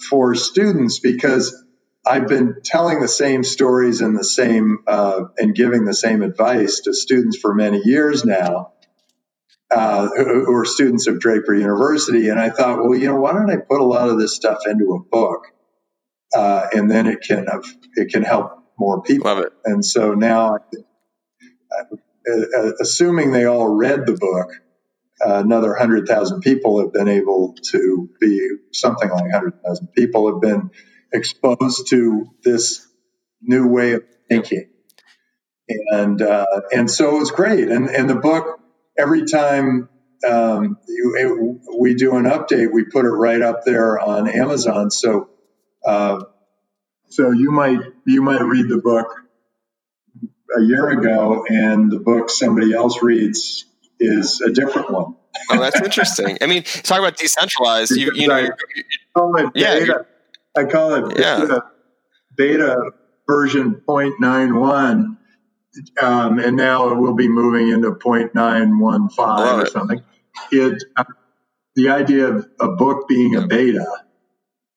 for 0.10 0.36
students 0.36 1.00
because 1.00 1.64
I've 2.06 2.28
been 2.28 2.58
telling 2.64 3.02
the 3.02 3.08
same 3.08 3.44
stories 3.44 4.02
and 4.02 4.18
the 4.18 4.24
same 4.24 4.80
uh, 4.88 5.26
and 5.38 5.54
giving 5.54 5.86
the 5.86 5.94
same 5.94 6.22
advice 6.24 6.82
to 6.82 6.94
students 6.94 7.38
for 7.38 7.54
many 7.54 7.82
years 7.84 8.26
now, 8.26 8.74
uh, 9.70 10.08
who, 10.16 10.46
who 10.46 10.54
are 10.56 10.66
students 10.66 11.08
of 11.08 11.20
Draper 11.20 11.54
University. 11.54 12.30
And 12.30 12.40
I 12.40 12.50
thought, 12.50 12.80
well, 12.80 12.98
you 12.98 13.08
know, 13.08 13.20
why 13.20 13.34
don't 13.34 13.52
I 13.52 13.58
put 13.58 13.80
a 13.80 13.86
lot 13.86 14.10
of 14.10 14.18
this 14.18 14.36
stuff 14.36 14.60
into 14.66 14.94
a 14.94 15.00
book, 15.00 15.48
uh, 16.34 16.68
and 16.74 16.90
then 16.90 17.08
it 17.08 17.22
can 17.22 17.46
have, 17.48 17.66
it 17.96 18.12
can 18.12 18.24
help 18.24 18.58
more 18.78 19.02
people. 19.02 19.26
Love 19.26 19.40
it. 19.40 19.54
And 19.66 19.84
so 19.84 20.14
now, 20.14 20.60
assuming 22.80 23.32
they 23.32 23.46
all 23.46 23.68
read 23.68 24.06
the 24.06 24.14
book, 24.14 24.52
uh, 25.26 25.42
another 25.44 25.70
100,000 25.70 26.42
people 26.42 26.80
have 26.80 26.94
been 26.94 27.08
able 27.08 27.56
to 27.72 28.10
be 28.20 28.50
something 28.72 29.10
like 29.10 29.24
100,000 29.24 29.88
people 29.88 30.32
have 30.32 30.42
been 30.42 30.72
exposed 31.12 31.88
to 31.88 32.28
this 32.44 32.88
new 33.42 33.68
way 33.68 33.94
of 33.94 34.04
thinking. 34.30 34.70
And, 35.92 36.22
uh, 36.22 36.46
and 36.72 36.90
so 36.90 37.16
it 37.16 37.20
was 37.20 37.32
great. 37.32 37.70
And, 37.70 37.90
and 37.90 38.10
the 38.10 38.16
book, 38.16 38.60
every 38.98 39.26
time 39.26 39.90
um, 40.28 40.78
it, 40.88 41.60
we 41.78 41.96
do 41.96 42.16
an 42.16 42.26
update, 42.26 42.72
we 42.72 42.86
put 42.86 43.06
it 43.06 43.10
right 43.10 43.42
up 43.42 43.64
there 43.66 44.00
on 44.00 44.28
Amazon. 44.28 44.90
So, 44.90 45.30
uh, 45.86 46.24
so 47.10 47.32
you 47.32 47.52
might, 47.52 47.80
you 48.06 48.22
might 48.22 48.42
read 48.42 48.70
the 48.70 48.78
book 48.78 49.08
a 50.58 50.62
year 50.62 50.90
ago 50.90 51.46
and 51.48 51.92
the 51.92 52.00
book 52.00 52.30
somebody 52.30 52.74
else 52.74 53.02
reads 53.02 53.66
is 54.00 54.42
a 54.42 54.52
different 54.52 54.92
one. 54.92 55.16
oh, 55.52 55.60
that's 55.60 55.80
interesting. 55.82 56.38
I 56.42 56.48
mean, 56.48 56.64
talk 56.64 57.00
about 57.00 57.18
decentralized. 57.18 57.92
You, 57.92 58.12
you 58.14 58.28
know, 58.28 58.36
I 58.36 58.50
call 59.16 59.36
it 59.38 59.52
yeah, 59.56 59.80
beta. 59.80 60.06
I 60.58 60.64
call 60.66 60.94
it 60.96 61.16
beta, 61.16 61.22
yeah. 61.22 61.60
beta 62.36 62.92
version 63.28 63.82
0.91. 63.88 65.18
Um, 66.02 66.40
and 66.40 66.58
now 66.58 66.90
it 66.90 66.96
will 66.96 67.14
be 67.14 67.28
moving 67.28 67.70
into 67.70 67.92
0.915 67.92 69.64
or 69.64 69.66
something. 69.68 70.02
It, 70.52 70.84
uh, 70.96 71.04
the 71.76 71.90
idea 71.90 72.28
of 72.28 72.48
a 72.60 72.70
book 72.70 73.08
being 73.08 73.36
a 73.36 73.46
beta 73.46 73.86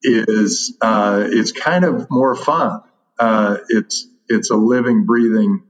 is 0.02 0.76
uh, 0.80 1.24
it's 1.26 1.52
kind 1.52 1.84
of 1.84 2.10
more 2.10 2.34
fun. 2.34 2.82
Uh, 3.18 3.56
it's 3.68 4.06
it's 4.32 4.50
a 4.50 4.56
living, 4.56 5.06
breathing, 5.06 5.62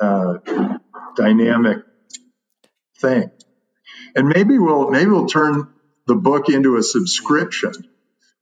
uh, 0.00 0.38
dynamic 1.16 1.78
thing. 3.00 3.30
And 4.14 4.28
maybe 4.28 4.58
we'll 4.58 4.90
maybe 4.90 5.10
we'll 5.10 5.26
turn 5.26 5.68
the 6.06 6.14
book 6.14 6.48
into 6.48 6.76
a 6.76 6.82
subscription. 6.82 7.72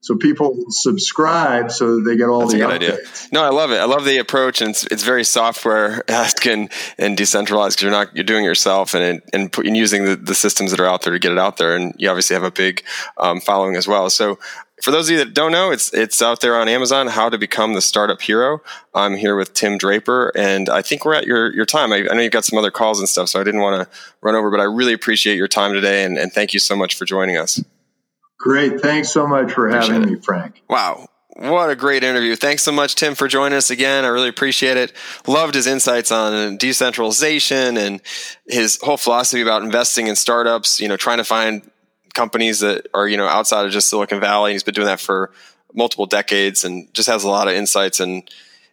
So 0.01 0.15
people 0.15 0.65
subscribe 0.69 1.71
so 1.71 1.95
that 1.95 2.01
they 2.03 2.15
get 2.15 2.29
all 2.29 2.41
That's 2.41 2.53
the 2.53 2.61
a 2.63 2.67
good 2.67 2.81
updates. 2.81 2.93
idea. 2.93 3.29
No, 3.33 3.43
I 3.43 3.49
love 3.49 3.71
it. 3.71 3.77
I 3.77 3.85
love 3.85 4.05
the 4.05 4.19
approach, 4.19 4.61
and 4.61 4.69
it's, 4.69 4.85
it's 4.85 5.03
very 5.03 5.23
software 5.23 6.03
esque 6.09 6.45
and, 6.45 6.71
and 6.97 7.17
decentralized 7.17 7.77
because 7.77 7.83
you're 7.83 7.91
not 7.91 8.15
you're 8.15 8.23
doing 8.23 8.43
it 8.43 8.47
yourself 8.47 8.93
and 8.93 9.21
and, 9.33 9.53
and 9.57 9.75
using 9.75 10.05
the, 10.05 10.15
the 10.15 10.35
systems 10.35 10.71
that 10.71 10.79
are 10.79 10.85
out 10.85 11.01
there 11.01 11.13
to 11.13 11.19
get 11.19 11.31
it 11.31 11.39
out 11.39 11.57
there. 11.57 11.75
And 11.75 11.93
you 11.97 12.09
obviously 12.09 12.35
have 12.35 12.43
a 12.43 12.51
big 12.51 12.83
um, 13.17 13.41
following 13.41 13.75
as 13.75 13.87
well. 13.87 14.09
So 14.09 14.37
for 14.83 14.91
those 14.91 15.09
of 15.09 15.13
you 15.13 15.17
that 15.17 15.33
don't 15.33 15.51
know, 15.51 15.71
it's 15.71 15.91
it's 15.93 16.21
out 16.21 16.41
there 16.41 16.55
on 16.55 16.69
Amazon. 16.69 17.07
How 17.07 17.29
to 17.29 17.37
become 17.37 17.73
the 17.73 17.81
startup 17.81 18.21
hero. 18.21 18.61
I'm 18.93 19.15
here 19.15 19.35
with 19.35 19.53
Tim 19.53 19.77
Draper, 19.79 20.31
and 20.35 20.69
I 20.69 20.83
think 20.83 21.03
we're 21.05 21.15
at 21.15 21.25
your 21.25 21.51
your 21.53 21.65
time. 21.65 21.91
I, 21.91 22.07
I 22.09 22.13
know 22.13 22.21
you've 22.21 22.31
got 22.31 22.45
some 22.45 22.59
other 22.59 22.71
calls 22.71 22.99
and 22.99 23.09
stuff, 23.09 23.29
so 23.29 23.41
I 23.41 23.43
didn't 23.43 23.61
want 23.61 23.81
to 23.81 23.97
run 24.21 24.35
over, 24.35 24.51
but 24.51 24.59
I 24.59 24.65
really 24.65 24.93
appreciate 24.93 25.37
your 25.37 25.47
time 25.47 25.73
today, 25.73 26.05
and, 26.05 26.17
and 26.19 26.31
thank 26.31 26.53
you 26.53 26.59
so 26.59 26.75
much 26.75 26.95
for 26.95 27.05
joining 27.05 27.35
us. 27.37 27.63
Great, 28.37 28.81
thanks 28.81 29.11
so 29.11 29.27
much 29.27 29.51
for 29.51 29.67
appreciate 29.67 29.93
having 29.93 30.09
it. 30.09 30.15
me, 30.15 30.21
Frank. 30.21 30.61
Wow. 30.69 31.07
What 31.37 31.69
a 31.69 31.75
great 31.75 32.03
interview. 32.03 32.35
Thanks 32.35 32.63
so 32.63 32.71
much, 32.71 32.95
Tim, 32.95 33.13
for 33.13 33.27
joining 33.27 33.57
us 33.57 33.69
again. 33.69 34.05
I 34.05 34.07
really 34.07 34.29
appreciate 34.29 34.75
it. 34.75 34.91
Loved 35.27 35.53
his 35.53 35.67
insights 35.67 36.11
on 36.11 36.57
decentralization 36.57 37.77
and 37.77 38.01
his 38.47 38.79
whole 38.81 38.97
philosophy 38.97 39.41
about 39.41 39.61
investing 39.61 40.07
in 40.07 40.15
startups, 40.15 40.79
you 40.79 40.87
know, 40.87 40.97
trying 40.97 41.19
to 41.19 41.23
find 41.23 41.69
companies 42.15 42.61
that 42.61 42.87
are 42.95 43.07
you 43.07 43.15
know 43.15 43.27
outside 43.27 43.65
of 43.65 43.71
just 43.71 43.87
Silicon 43.89 44.19
Valley. 44.19 44.53
He's 44.53 44.63
been 44.63 44.73
doing 44.73 44.87
that 44.87 44.99
for 44.99 45.31
multiple 45.73 46.07
decades 46.07 46.63
and 46.63 46.91
just 46.93 47.07
has 47.07 47.23
a 47.23 47.29
lot 47.29 47.47
of 47.47 47.53
insights 47.53 47.99
and 47.99 48.27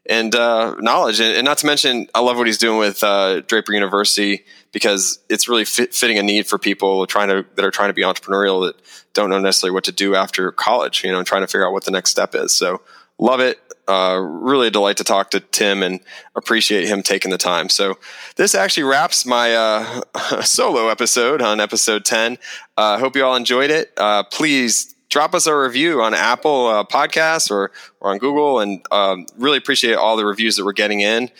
and 0.07 0.35
uh, 0.35 0.75
knowledge. 0.81 1.21
And, 1.21 1.37
and, 1.37 1.45
not 1.45 1.59
to 1.59 1.67
mention, 1.67 2.09
I 2.15 2.21
love 2.21 2.37
what 2.37 2.47
he's 2.47 2.59
doing 2.59 2.79
with 2.79 3.03
uh, 3.03 3.41
Draper 3.41 3.73
University 3.73 4.45
because 4.75 5.21
it's 5.31 5.49
really 5.49 5.65
fit, 5.65 5.95
fitting 5.95 6.19
a 6.19 6.23
need 6.23 6.47
for 6.47 6.59
people 6.59 7.07
trying 7.07 7.29
to 7.29 7.47
that 7.55 7.65
are 7.65 7.71
trying 7.71 7.89
to 7.89 7.95
be 7.95 8.03
entrepreneurial 8.03 8.67
that 8.67 8.77
don't 9.15 9.31
know 9.31 9.39
necessarily 9.39 9.73
what 9.73 9.85
to 9.85 9.93
do 9.93 10.15
after 10.15 10.53
college. 10.53 11.03
You 11.03 11.13
know, 11.13 11.19
and 11.19 11.27
trying 11.27 11.43
to 11.43 11.47
figure 11.47 11.67
out 11.67 11.73
what 11.73 11.85
the 11.85 11.91
next 11.91 12.11
step 12.11 12.35
is. 12.35 12.53
So 12.53 12.83
love 13.19 13.41
it. 13.41 13.59
Uh, 13.87 14.19
really 14.19 14.69
a 14.69 14.71
delight 14.71 14.97
to 14.97 15.05
talk 15.05 15.31
to 15.31 15.41
Tim 15.41 15.83
and 15.83 16.01
appreciate 16.35 16.89
him 16.89 17.03
taking 17.03 17.31
the 17.31 17.39
time. 17.39 17.69
So 17.69 17.99
this 18.37 18.55
actually 18.55 18.85
wraps 18.85 19.25
my 19.25 19.55
uh, 19.55 20.01
solo 20.43 20.89
episode 20.89 21.41
on 21.41 21.61
episode 21.61 22.05
10. 22.05 22.39
I 22.77 22.95
uh, 22.95 22.99
hope 22.99 23.15
you 23.15 23.25
all 23.25 23.37
enjoyed 23.37 23.71
it. 23.71 23.93
Uh, 23.97 24.25
please 24.25 24.95
drop 25.11 25.35
us 25.35 25.47
a 25.47 25.55
review 25.55 26.03
on 26.03 26.15
Apple 26.15 26.67
uh, 26.67 26.85
Podcasts 26.85 27.51
or, 27.51 27.71
or 28.01 28.11
on 28.11 28.19
Google 28.19 28.59
and 28.59 28.85
um, 28.91 29.27
really 29.37 29.59
appreciate 29.59 29.95
all 29.95 30.17
the 30.17 30.25
reviews 30.25 30.57
that 30.57 30.65
we're 30.65 30.73
getting 30.73 31.03
in. 31.03 31.31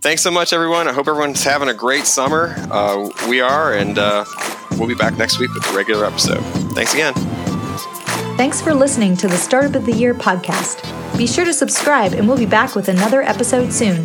Thanks 0.00 0.22
so 0.22 0.30
much, 0.30 0.52
everyone. 0.52 0.86
I 0.86 0.92
hope 0.92 1.08
everyone's 1.08 1.42
having 1.42 1.68
a 1.68 1.74
great 1.74 2.06
summer. 2.06 2.54
Uh, 2.70 3.10
we 3.28 3.40
are, 3.40 3.74
and 3.74 3.96
we'll 4.78 4.88
be 4.88 4.94
back 4.94 5.18
next 5.18 5.38
week 5.40 5.52
with 5.52 5.68
a 5.68 5.76
regular 5.76 6.04
episode. 6.04 6.40
Thanks 6.74 6.94
again. 6.94 7.14
Thanks 8.36 8.60
for 8.60 8.72
listening 8.72 9.16
to 9.16 9.26
the 9.26 9.36
Startup 9.36 9.74
of 9.74 9.84
the 9.86 9.92
Year 9.92 10.14
podcast. 10.14 10.84
Be 11.18 11.26
sure 11.26 11.44
to 11.44 11.52
subscribe, 11.52 12.12
and 12.12 12.28
we'll 12.28 12.38
be 12.38 12.46
back 12.46 12.76
with 12.76 12.88
another 12.88 13.22
episode 13.22 13.72
soon. 13.72 14.04